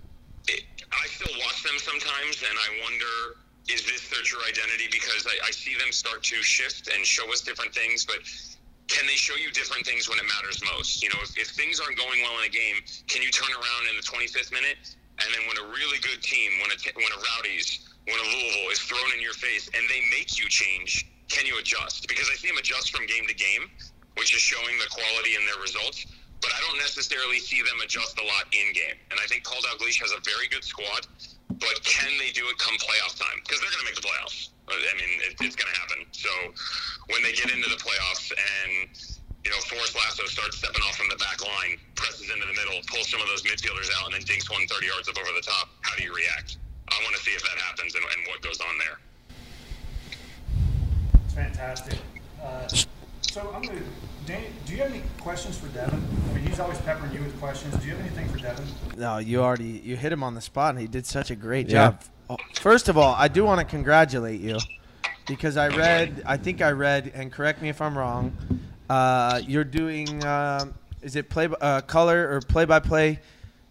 [0.50, 4.86] It, I still watch them sometimes, and I wonder is this their true identity?
[4.92, 8.22] Because I, I see them start to shift and show us different things, but
[8.88, 11.02] can they show you different things when it matters most?
[11.02, 13.84] You know, if, if things aren't going well in a game, can you turn around
[13.90, 14.78] in the 25th minute?
[15.18, 18.70] And then when a really good team, when a, when a Rowdies, when a Louisville
[18.72, 22.08] is thrown in your face and they make you change, can you adjust?
[22.08, 23.70] Because I see them adjust from game to game,
[24.18, 26.06] which is showing the quality in their results.
[26.42, 28.98] But I don't necessarily see them adjust a lot in game.
[29.10, 31.10] And I think Paul Dalglish has a very good squad.
[31.58, 33.42] But can they do it come playoff time?
[33.42, 34.54] Because they're going to make the playoffs.
[34.70, 36.06] I mean, it, it's going to happen.
[36.12, 36.30] So
[37.10, 38.90] when they get into the playoffs and
[39.46, 42.82] you know Forrest Lasso starts stepping off from the back line, presses into the middle,
[42.90, 45.46] pulls some of those midfielders out, and then dinks one 30 yards up over the
[45.46, 46.58] top, how do you react?
[47.26, 48.98] I want see if that happens and, and what goes on there.
[51.26, 51.98] It's fantastic.
[52.44, 52.68] Uh,
[53.22, 53.84] so I'm going to.
[54.26, 56.04] Danny, do you have any questions for Devin?
[56.30, 57.76] I mean, he's always peppering you with questions.
[57.78, 58.66] Do you have anything for Devin?
[58.98, 61.68] No, you already you hit him on the spot, and he did such a great
[61.68, 61.92] Yeah.
[61.92, 62.02] job.
[62.30, 64.58] Oh, First of all, I do want to congratulate you
[65.28, 68.36] because I read, I think I read, and correct me if I'm wrong.
[68.90, 70.74] Uh, you're doing, um,
[71.04, 73.20] is it play uh, color or play by play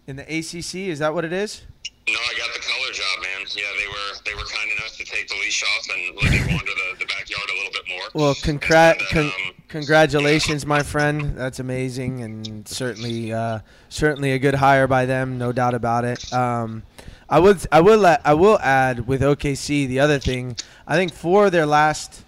[0.07, 0.89] in the ACC?
[0.89, 1.63] Is that what it is?
[2.07, 3.44] No, I got the color job, man.
[3.57, 6.39] Yeah, they were they were kind enough to take the leash off and let me
[6.53, 8.03] wander the, the backyard a little bit more.
[8.13, 11.37] Well, congrat, con- um, congratulations, my friend.
[11.37, 16.33] That's amazing, and certainly, uh, certainly a good hire by them, no doubt about it.
[16.33, 16.83] Um,
[17.29, 20.57] I would, I will, let, I will add with OKC the other thing.
[20.87, 22.23] I think four of their last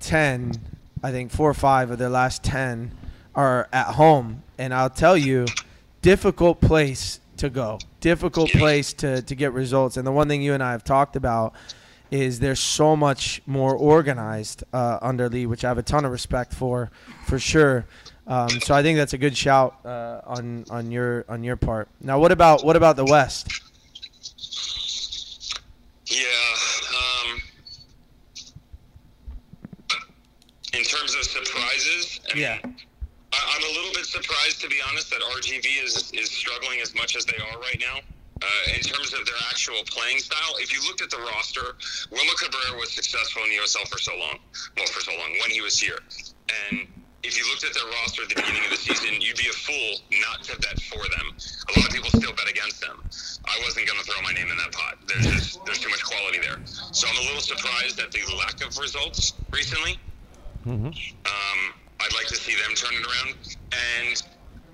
[0.00, 0.54] ten,
[1.02, 2.92] I think four or five of their last ten
[3.34, 5.46] are at home, and I'll tell you,
[6.02, 9.96] difficult place to go, difficult place to to get results.
[9.96, 11.54] And the one thing you and I have talked about
[12.10, 16.12] is they're so much more organized uh, under Lee, which I have a ton of
[16.12, 16.90] respect for,
[17.26, 17.86] for sure.
[18.26, 21.88] Um, so I think that's a good shout uh, on on your on your part.
[22.00, 23.48] Now, what about what about the West?
[26.06, 26.26] Yeah.
[26.90, 27.40] Um,
[30.72, 32.58] in terms of surprises, I Yeah.
[32.64, 32.76] mean,
[33.34, 36.94] I, I'm a little bit surprised, to be honest, that RGV is is struggling as
[36.94, 37.98] much as they are right now.
[38.42, 41.76] Uh, in terms of their actual playing style, if you looked at the roster,
[42.10, 44.38] Wilmer Cabrera was successful in the USL for so long.
[44.76, 45.98] Well, for so long when he was here,
[46.68, 46.86] and
[47.22, 49.56] if you looked at their roster at the beginning of the season, you'd be a
[49.56, 51.32] fool not to bet for them.
[51.32, 53.00] A lot of people still bet against them.
[53.46, 54.98] I wasn't going to throw my name in that pot.
[55.08, 56.60] There's just there's too much quality there.
[56.92, 59.96] So I'm a little surprised at the lack of results recently.
[61.24, 61.72] Um,
[62.04, 63.56] I'd like to see them turn it around.
[63.72, 64.22] And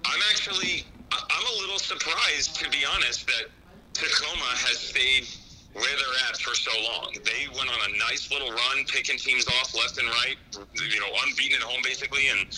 [0.04, 3.46] I'm actually, I'm a little surprised, to be honest, that
[3.94, 5.26] Tacoma has stayed
[5.72, 7.14] where they're at for so long.
[7.22, 10.34] They went on a nice little run, picking teams off left and right,
[10.74, 12.26] you know, unbeaten at home basically.
[12.28, 12.50] And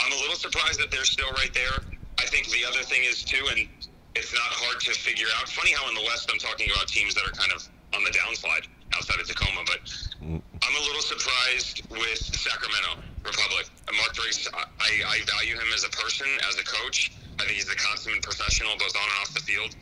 [0.00, 1.84] I'm a little surprised that they're still right there.
[2.18, 3.68] I think the other thing is too, and
[4.14, 5.48] it's not hard to figure out.
[5.48, 7.60] Funny how in the West I'm talking about teams that are kind of
[7.92, 8.64] on the downslide
[8.96, 9.84] outside of Tacoma, but
[10.24, 10.40] mm.
[10.40, 13.66] I'm a little surprised with Sacramento Republic.
[13.96, 17.12] Mark Briggs, I, I value him as a person, as a coach.
[17.38, 19.74] I think he's a consummate professional, both on and off the field,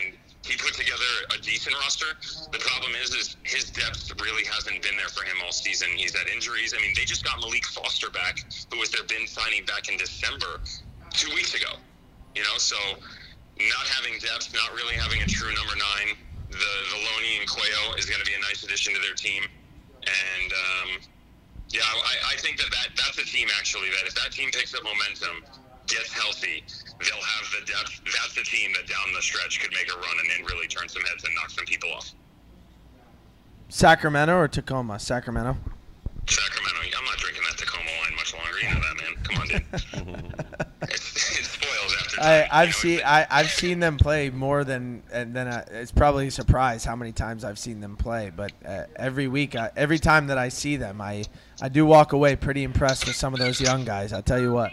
[0.00, 0.16] and
[0.46, 2.06] he put together a decent roster.
[2.52, 5.88] The problem is, is his depth really hasn't been there for him all season.
[5.96, 6.72] He's had injuries.
[6.72, 8.38] I mean, they just got Maalique Foster back,
[8.72, 10.60] who was their bin signing back in December,
[11.10, 11.76] two weeks ago.
[12.34, 12.76] You know, so
[13.58, 16.16] not having depth, not really having a true number nine.
[16.50, 19.42] The the Loney and Cuello is going to be a nice addition to their team,
[20.06, 20.88] and um,
[21.70, 24.74] yeah, I, I think that, that that's a team actually that if that team picks
[24.74, 25.42] up momentum,
[25.86, 26.64] gets healthy,
[27.00, 28.00] they'll have the depth.
[28.04, 30.88] That's the team that down the stretch could make a run and then really turn
[30.88, 32.12] some heads and knock some people off.
[33.68, 34.98] Sacramento or Tacoma?
[34.98, 35.56] Sacramento.
[36.28, 38.58] Sacramento, I'm not drinking that Tacoma wine much longer.
[38.62, 39.14] You know that, man.
[39.22, 39.62] Come on, dude.
[40.82, 41.00] it,
[41.38, 41.45] it
[41.76, 42.48] spoils after I.
[42.50, 46.30] I've seen I, I've seen them play more than and then I, it's probably a
[46.30, 48.32] surprise how many times I've seen them play.
[48.34, 51.24] But uh, every week, I, every time that I see them, I
[51.60, 54.12] I do walk away pretty impressed with some of those young guys.
[54.12, 54.72] I'll tell you what.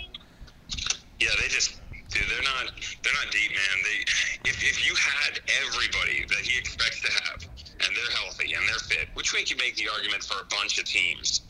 [1.20, 1.80] Yeah, they just,
[2.10, 2.74] dude, they're not,
[3.04, 3.78] they're not deep, man.
[3.84, 7.48] They, if, if you had everybody that he expects to have,
[7.86, 10.80] and they're healthy and they're fit, which we can make the argument for a bunch
[10.80, 11.42] of teams,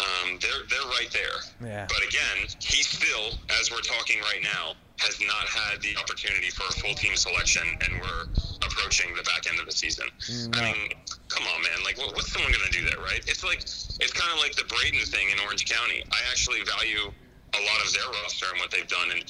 [0.00, 1.38] um, they're they're right there.
[1.60, 1.86] Yeah.
[1.88, 6.64] But again, he still, as we're talking right now, has not had the opportunity for
[6.68, 8.24] a full team selection, and we're
[8.64, 10.06] approaching the back end of the season.
[10.52, 10.92] I mean,
[11.28, 11.80] come on, man.
[11.84, 13.20] Like, what, what's someone going to do there, right?
[13.26, 16.04] It's like it's kind of like the Braden thing in Orange County.
[16.12, 17.12] I actually value
[17.54, 19.10] a lot of their roster and what they've done.
[19.12, 19.24] And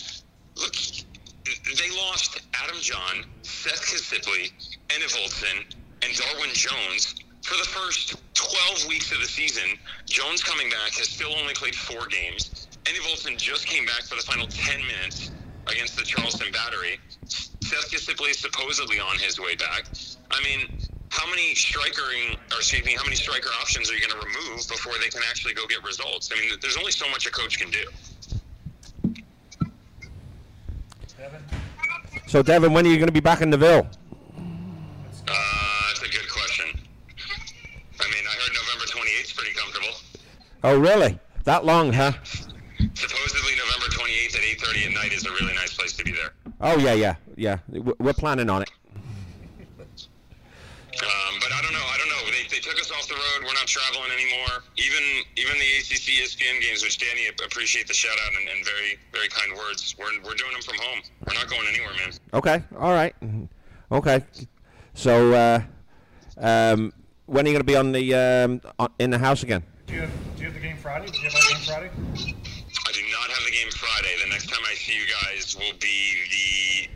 [0.57, 0.75] look,
[1.79, 4.53] they lost Adam John, Seth Casiple,
[4.91, 5.16] Ennis
[6.03, 9.78] and Darwin Jones for the first 12 weeks of the season.
[10.07, 12.68] Jones coming back has still only played four games.
[12.86, 15.30] Andy Olsen just came back for the final 10 minutes
[15.66, 16.99] against the Charleston Battery.
[17.26, 19.86] Seth Casiple is supposedly on his way back.
[20.30, 20.78] I mean,
[21.11, 24.66] how many strikering, or excuse me, how many striker options are you going to remove
[24.68, 26.30] before they can actually go get results?
[26.32, 27.84] I mean, there's only so much a coach can do.
[31.18, 31.43] Devin?
[32.26, 33.86] So, Devin, when are you going to be back in the Ville?
[35.28, 35.34] Uh,
[35.88, 36.66] that's a good question.
[38.01, 39.95] I mean, I heard November 28th is pretty comfortable.
[40.63, 41.19] Oh, really?
[41.45, 42.13] That long, huh?
[42.95, 46.33] Supposedly November 28th at 8:30 at night is a really nice place to be there.
[46.61, 47.59] Oh, yeah, yeah, yeah.
[47.69, 48.71] We're planning on it.
[51.03, 51.87] Um, but I don't know.
[51.87, 52.31] I don't know.
[52.31, 53.47] They, they took us off the road.
[53.47, 54.65] We're not traveling anymore.
[54.77, 55.03] Even
[55.37, 59.29] even the ACC ESPN games, which Danny appreciate the shout out and, and very very
[59.29, 59.95] kind words.
[59.99, 61.01] We're, we're doing them from home.
[61.27, 62.13] We're not going anywhere, man.
[62.35, 63.15] Okay, all right.
[63.93, 64.25] Okay.
[64.93, 65.63] So, uh,
[66.37, 66.93] um,
[67.27, 69.63] when are you going to be on the um, on, in the house again?
[69.87, 71.07] Do you have, do you have the game Friday?
[71.12, 71.91] Do you have that game Friday?
[71.93, 74.09] I do not have the game Friday.
[74.24, 76.88] The next time I see you guys will be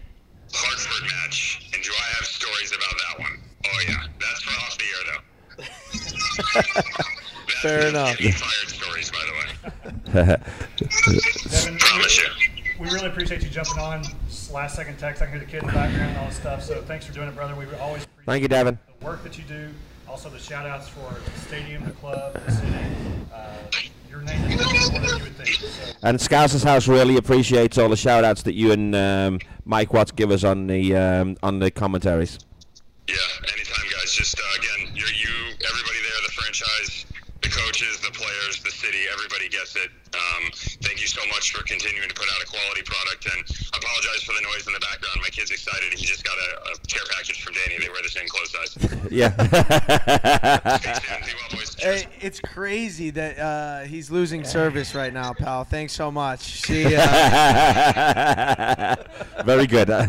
[0.49, 1.68] the Hartford match.
[1.74, 3.38] And do I have stories about that one?
[3.66, 6.90] Oh yeah, that's for off the air though.
[7.61, 8.16] Fair enough.
[8.16, 10.36] getting fired stories, by the way.
[11.51, 12.28] Devin, Promise you.
[12.80, 14.05] we really appreciate you jumping on.
[14.51, 15.20] Last second text.
[15.20, 16.62] I can hear the kid in the background and all this stuff.
[16.62, 17.55] So thanks for doing it, brother.
[17.55, 18.78] We always appreciate Thank you, Devin.
[19.01, 19.68] the work that you do.
[20.15, 22.73] Also, the shout outs for the stadium, the club, the city.
[23.35, 23.49] Uh,
[24.09, 25.57] your name is mentioned more than you would think.
[25.57, 29.93] So, And Scouser's House really appreciates all the shout outs that you and um, Mike
[29.93, 32.39] Watts give us on the um, on the commentaries.
[33.09, 34.15] Yeah, anytime, guys.
[34.15, 35.35] Just uh, again, you're you,
[35.67, 37.07] everybody there, the franchise,
[37.43, 39.91] the coaches, the players, the city, everybody gets it.
[40.15, 40.53] Um,
[40.83, 43.27] thank you so much for continuing to put out a quality product.
[43.27, 45.20] And I apologize for the noise in the background.
[45.22, 45.93] My kid's excited.
[45.95, 47.79] He just got a, a care package from Danny.
[47.81, 48.77] They wear the same clothes size.
[49.11, 49.31] Yeah.
[50.79, 51.25] Stay tuned.
[51.25, 51.75] Be well, boys.
[51.77, 52.03] Cheers.
[52.03, 55.62] Hey, it's crazy that uh, he's losing service right now, pal.
[55.62, 56.41] Thanks so much.
[56.41, 56.89] See ya.
[59.45, 59.89] Very good.
[59.89, 60.03] well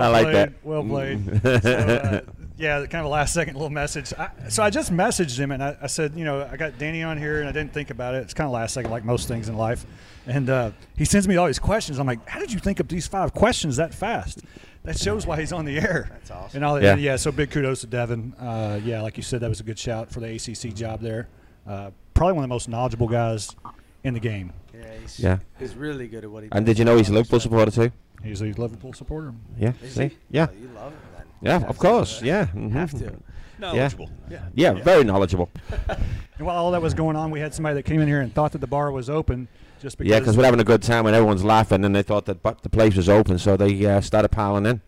[0.00, 0.52] I like played, that.
[0.62, 1.42] Well played.
[1.42, 2.20] so, uh,
[2.56, 4.14] yeah, kind of a last second little message.
[4.16, 7.02] I, so I just messaged him and I, I said, you know, I got Danny
[7.02, 8.18] on here and I didn't think about it.
[8.22, 9.84] It's kind of last second, like most things in life.
[10.26, 11.98] And uh, he sends me all these questions.
[11.98, 14.40] I'm like, how did you think of these five questions that fast?
[14.84, 16.08] That shows why he's on the air.
[16.10, 16.56] That's awesome.
[16.58, 16.94] And all, Yeah.
[16.96, 17.12] yeah.
[17.12, 17.16] yeah.
[17.16, 18.34] So big kudos to Devin.
[18.34, 21.28] Uh, yeah, like you said, that was a good shout for the ACC job there.
[21.66, 23.54] Uh, probably one of the most knowledgeable guys
[24.02, 24.52] in the game.
[24.74, 25.38] yeah, he's, Yeah.
[25.58, 26.56] he's really good at what he does.
[26.56, 27.90] and did you know he's a Liverpool supporter too?
[28.22, 29.32] He's a Liverpool supporter.
[29.58, 29.72] Yeah.
[29.82, 30.08] Is See?
[30.08, 30.16] he?
[30.30, 30.46] Yeah.
[30.50, 31.26] Oh, you love him then.
[31.42, 31.52] Yeah.
[31.60, 32.20] Have Of course.
[32.22, 32.46] Yeah.
[32.54, 32.72] mhm.
[32.72, 33.14] Have to.
[33.58, 34.10] Knowledgeable.
[34.30, 34.40] Yeah.
[34.54, 34.72] Yeah.
[34.74, 35.48] Very knowledgeable.
[35.88, 38.34] And while all that was going on, we had somebody that came in here and
[38.34, 39.48] thought that the bar was open
[39.84, 40.10] just because.
[40.10, 42.56] Yeah, because we're having a good time and everyone's laughing, and they thought that bu-
[42.62, 44.80] the place was open, so they uh, started piling in.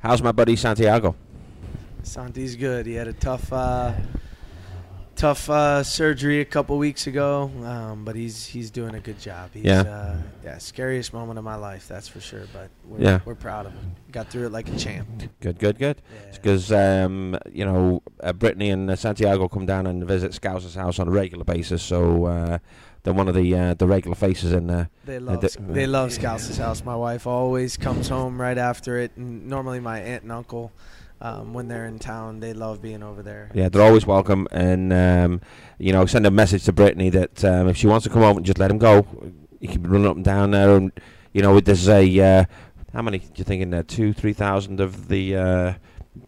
[0.00, 1.16] How's my buddy Santiago?
[2.02, 2.84] Santi's good.
[2.86, 3.92] He had a tough, uh,
[5.16, 9.50] tough uh, surgery a couple weeks ago, um, but he's he's doing a good job.
[9.52, 9.82] He's, Yeah.
[9.82, 10.58] Uh, yeah.
[10.58, 12.44] Scariest moment of my life, that's for sure.
[12.52, 13.20] But we're, Yeah.
[13.26, 13.92] we're proud of him.
[14.10, 15.06] Got through it like a champ.
[15.40, 16.02] Good, good, good.
[16.12, 16.32] Yeah.
[16.32, 20.98] Because um, you know, uh, Brittany and uh, Santiago come down and visit Scouser's house
[20.98, 22.60] on a regular basis, so
[23.00, 24.88] uh, they're one of the uh, the regular faces in there.
[25.04, 26.84] They love th- they love Scouts' house.
[26.84, 30.72] My wife always comes home right after it, and normally my aunt and uncle,
[31.20, 33.50] um, when they're in town, they love being over there.
[33.54, 35.40] Yeah, they're always welcome, and um,
[35.78, 38.40] you know, send a message to Brittany that um, if she wants to come over,
[38.40, 39.06] just let him go.
[39.60, 40.92] You can run up and down there, and
[41.32, 42.44] you know, there's a uh,
[42.92, 43.18] how many?
[43.18, 43.82] Do you think in there?
[43.82, 45.74] Two, three thousand of the uh,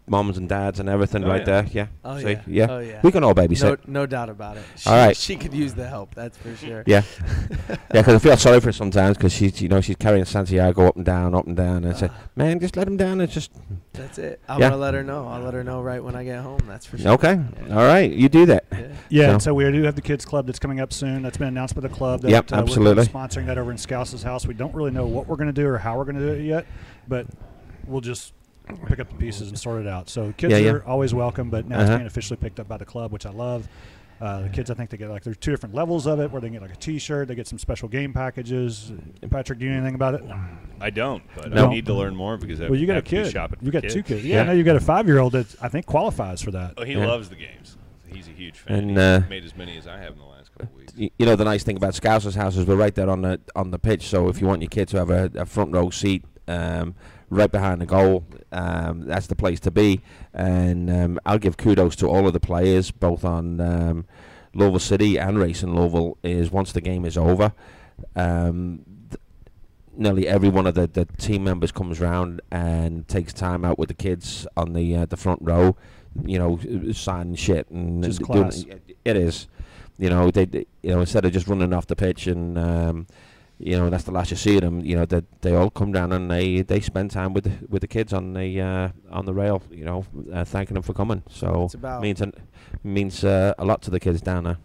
[0.07, 1.45] moms and dads and everything Oh, right yeah.
[1.61, 1.65] there.
[1.71, 1.87] Yeah.
[2.05, 2.37] Oh See?
[2.47, 2.67] yeah.
[2.69, 3.01] Oh yeah.
[3.03, 3.85] We can all babysit.
[3.87, 4.63] no doubt about it.
[4.77, 5.15] She, All right.
[5.15, 6.15] She could use the help.
[6.15, 6.83] That's for sure.
[6.87, 7.03] Yeah.
[7.69, 10.87] yeah, because I feel sorry for her sometimes because she's, you know, she's carrying Santiago
[10.87, 12.19] up and down, up and down, and I said, Ah.
[12.35, 13.51] man, just let him down It's just
[13.91, 14.39] That's it.
[14.47, 14.69] I'm Yeah.
[14.69, 15.27] gonna let her know.
[15.27, 16.59] I'll let her know right when I get home.
[16.67, 17.11] That's for sure.
[17.13, 17.77] okay, Yeah.
[17.77, 18.65] all right, you do that.
[18.71, 18.79] Yeah.
[19.09, 21.21] Yeah, So- and so we do have the kids club that's coming up soon.
[21.23, 22.21] That's been announced by the club.
[22.21, 23.05] That, Yep, uh, we're absolutely.
[23.05, 24.47] sponsoring that over in Scouse's house.
[24.47, 26.31] We don't really know what we're going to do or how we're going to do
[26.41, 26.65] it yet,
[27.07, 27.27] but
[27.85, 28.33] we'll just
[28.87, 30.09] pick up the pieces and sort it out.
[30.09, 30.71] So kids Yeah, yeah.
[30.71, 31.97] are always welcome, but now it's Uh-huh.
[31.97, 33.67] being officially picked up by the club, which I love.
[34.21, 36.39] Uh, the kids, I think they get like there's two different levels of it, where
[36.39, 38.93] they get like a T-shirt, they get some special game packages.
[39.29, 40.23] Patrick, do you know anything about it?
[40.79, 41.67] I don't, but No.
[41.67, 43.31] I need to learn more because I Well, you got a have to kid.
[43.31, 44.23] shopping You for got two kids.
[44.23, 44.51] Yeah, Yeah.
[44.51, 46.75] I you got a five-year-old that I think qualifies for that.
[46.77, 47.05] Oh, he Yeah.
[47.07, 47.75] loves the games.
[48.07, 48.77] He's a huge fan.
[48.77, 50.93] And, He's uh, made as many as I have in the last couple weeks.
[50.95, 53.71] You know the nice thing about Scousers House is we're right there on the on
[53.71, 54.07] the pitch.
[54.07, 56.93] So if you want your kid to have a, a front row seat, um,
[57.29, 58.23] right behind the goal,
[58.53, 60.01] um, that's the place to be.
[60.33, 64.05] And um, I'll give kudos to all of the players, both on um,
[64.53, 66.17] Louisville City and Racing Louisville.
[66.23, 67.53] Is once the game is over,
[68.15, 69.19] um, th-
[69.95, 73.89] nearly every one of the, the team members comes round and takes time out with
[73.89, 75.75] the kids on the uh, the front row.
[76.23, 76.59] You know,
[76.93, 79.47] signing shit and Just doing- it is
[79.97, 83.07] you know they, they you know instead of just running off the pitch and um,
[83.59, 85.91] you know that's the last you see of them you know that they, all come
[85.91, 89.25] down and they, they spend time with the, with the kids on the uh, on
[89.25, 92.33] the rail you know uh, thanking them for coming so It's about- means an,
[92.83, 94.57] means uh, a lot to the kids down there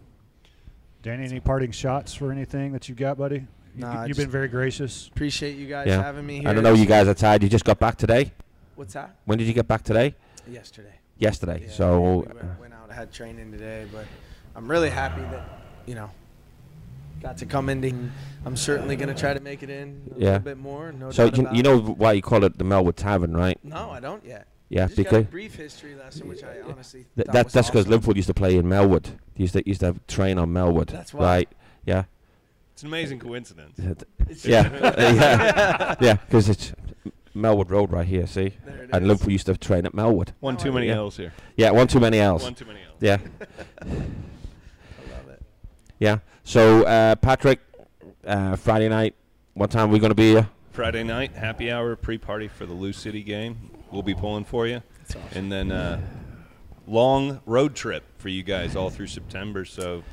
[1.01, 3.35] Danny, any parting shots for anything that you got, buddy?
[3.37, 5.07] You- Nah, you've been very gracious.
[5.07, 6.01] Appreciate you guys Yeah.
[6.03, 6.49] having me here.
[6.49, 8.33] I don't know you guys are tired you just got back today
[8.75, 9.15] What's that?
[9.25, 10.15] when did you get back today
[10.49, 10.95] Yesterday.
[11.17, 14.05] yesterday Yeah, so we went, went out, had training today, but
[14.55, 15.43] I'm really happy that
[15.85, 16.09] you know
[17.21, 17.83] got to come in.
[17.83, 18.11] and
[18.45, 20.25] I'm certainly gonna try to make it in a Yeah.
[20.27, 20.91] little bit more.
[20.91, 21.63] No so doubt you, about you it.
[21.63, 24.47] know why you call it the Melwood Tavern right No, I don't yet.
[24.69, 27.81] yeah Just got a because brief history lesson, which I honestly Th- that, that's because
[27.81, 27.91] awesome.
[27.91, 29.03] Liverpool used to play in Melwood.
[29.03, 30.87] They used to used to have train on Melwood.
[30.87, 31.23] That's why.
[31.25, 31.49] right.
[31.85, 32.03] Yeah.
[32.73, 33.77] It's an amazing coincidence.
[33.79, 34.69] It's- Yeah.
[34.97, 35.95] yeah.
[36.01, 36.13] Yeah.
[36.13, 36.71] Because it's
[37.35, 38.25] Melwood Road right here.
[38.27, 38.53] See.
[38.65, 39.07] There it And is.
[39.09, 40.29] Liverpool used to train at Melwood.
[40.39, 40.95] One too many yeah.
[40.97, 41.33] L's here.
[41.57, 41.71] Yeah.
[41.71, 42.43] One too many else.
[42.43, 42.97] One too many L's.
[43.01, 43.17] Yeah.
[46.01, 46.23] I love it.
[46.25, 46.39] Yeah.
[46.43, 47.59] So uh, Patrick,
[48.25, 49.15] uh, Friday night.
[49.53, 50.47] What time are we going to be here?
[50.71, 53.71] Friday night, happy hour, pre-party for the Lou City game.
[53.91, 55.37] We'll be pulling for you, That's awesome.
[55.37, 55.99] and then uh,
[56.87, 59.65] long road trip for you guys all through September.
[59.65, 60.03] So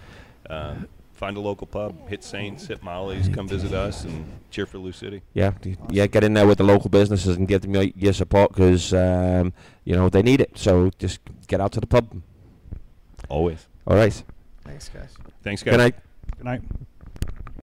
[0.51, 0.74] uh,
[1.12, 4.91] find a local pub, hit Saints, hit Molly's, come visit us, and cheer for Lou
[4.93, 5.22] City.
[5.34, 5.53] Yeah.
[5.61, 6.07] d- Yeah.
[6.07, 9.53] Get in there with the local businesses and give them your, your support because um,
[9.84, 10.59] you know they need it.
[10.59, 12.20] So just get out to the pub.
[13.28, 13.68] Always.
[13.87, 14.20] All right.
[14.66, 15.14] Thanks, guys.
[15.42, 15.72] Thanks, guys.
[15.72, 15.94] Good night.
[16.36, 16.62] Good night.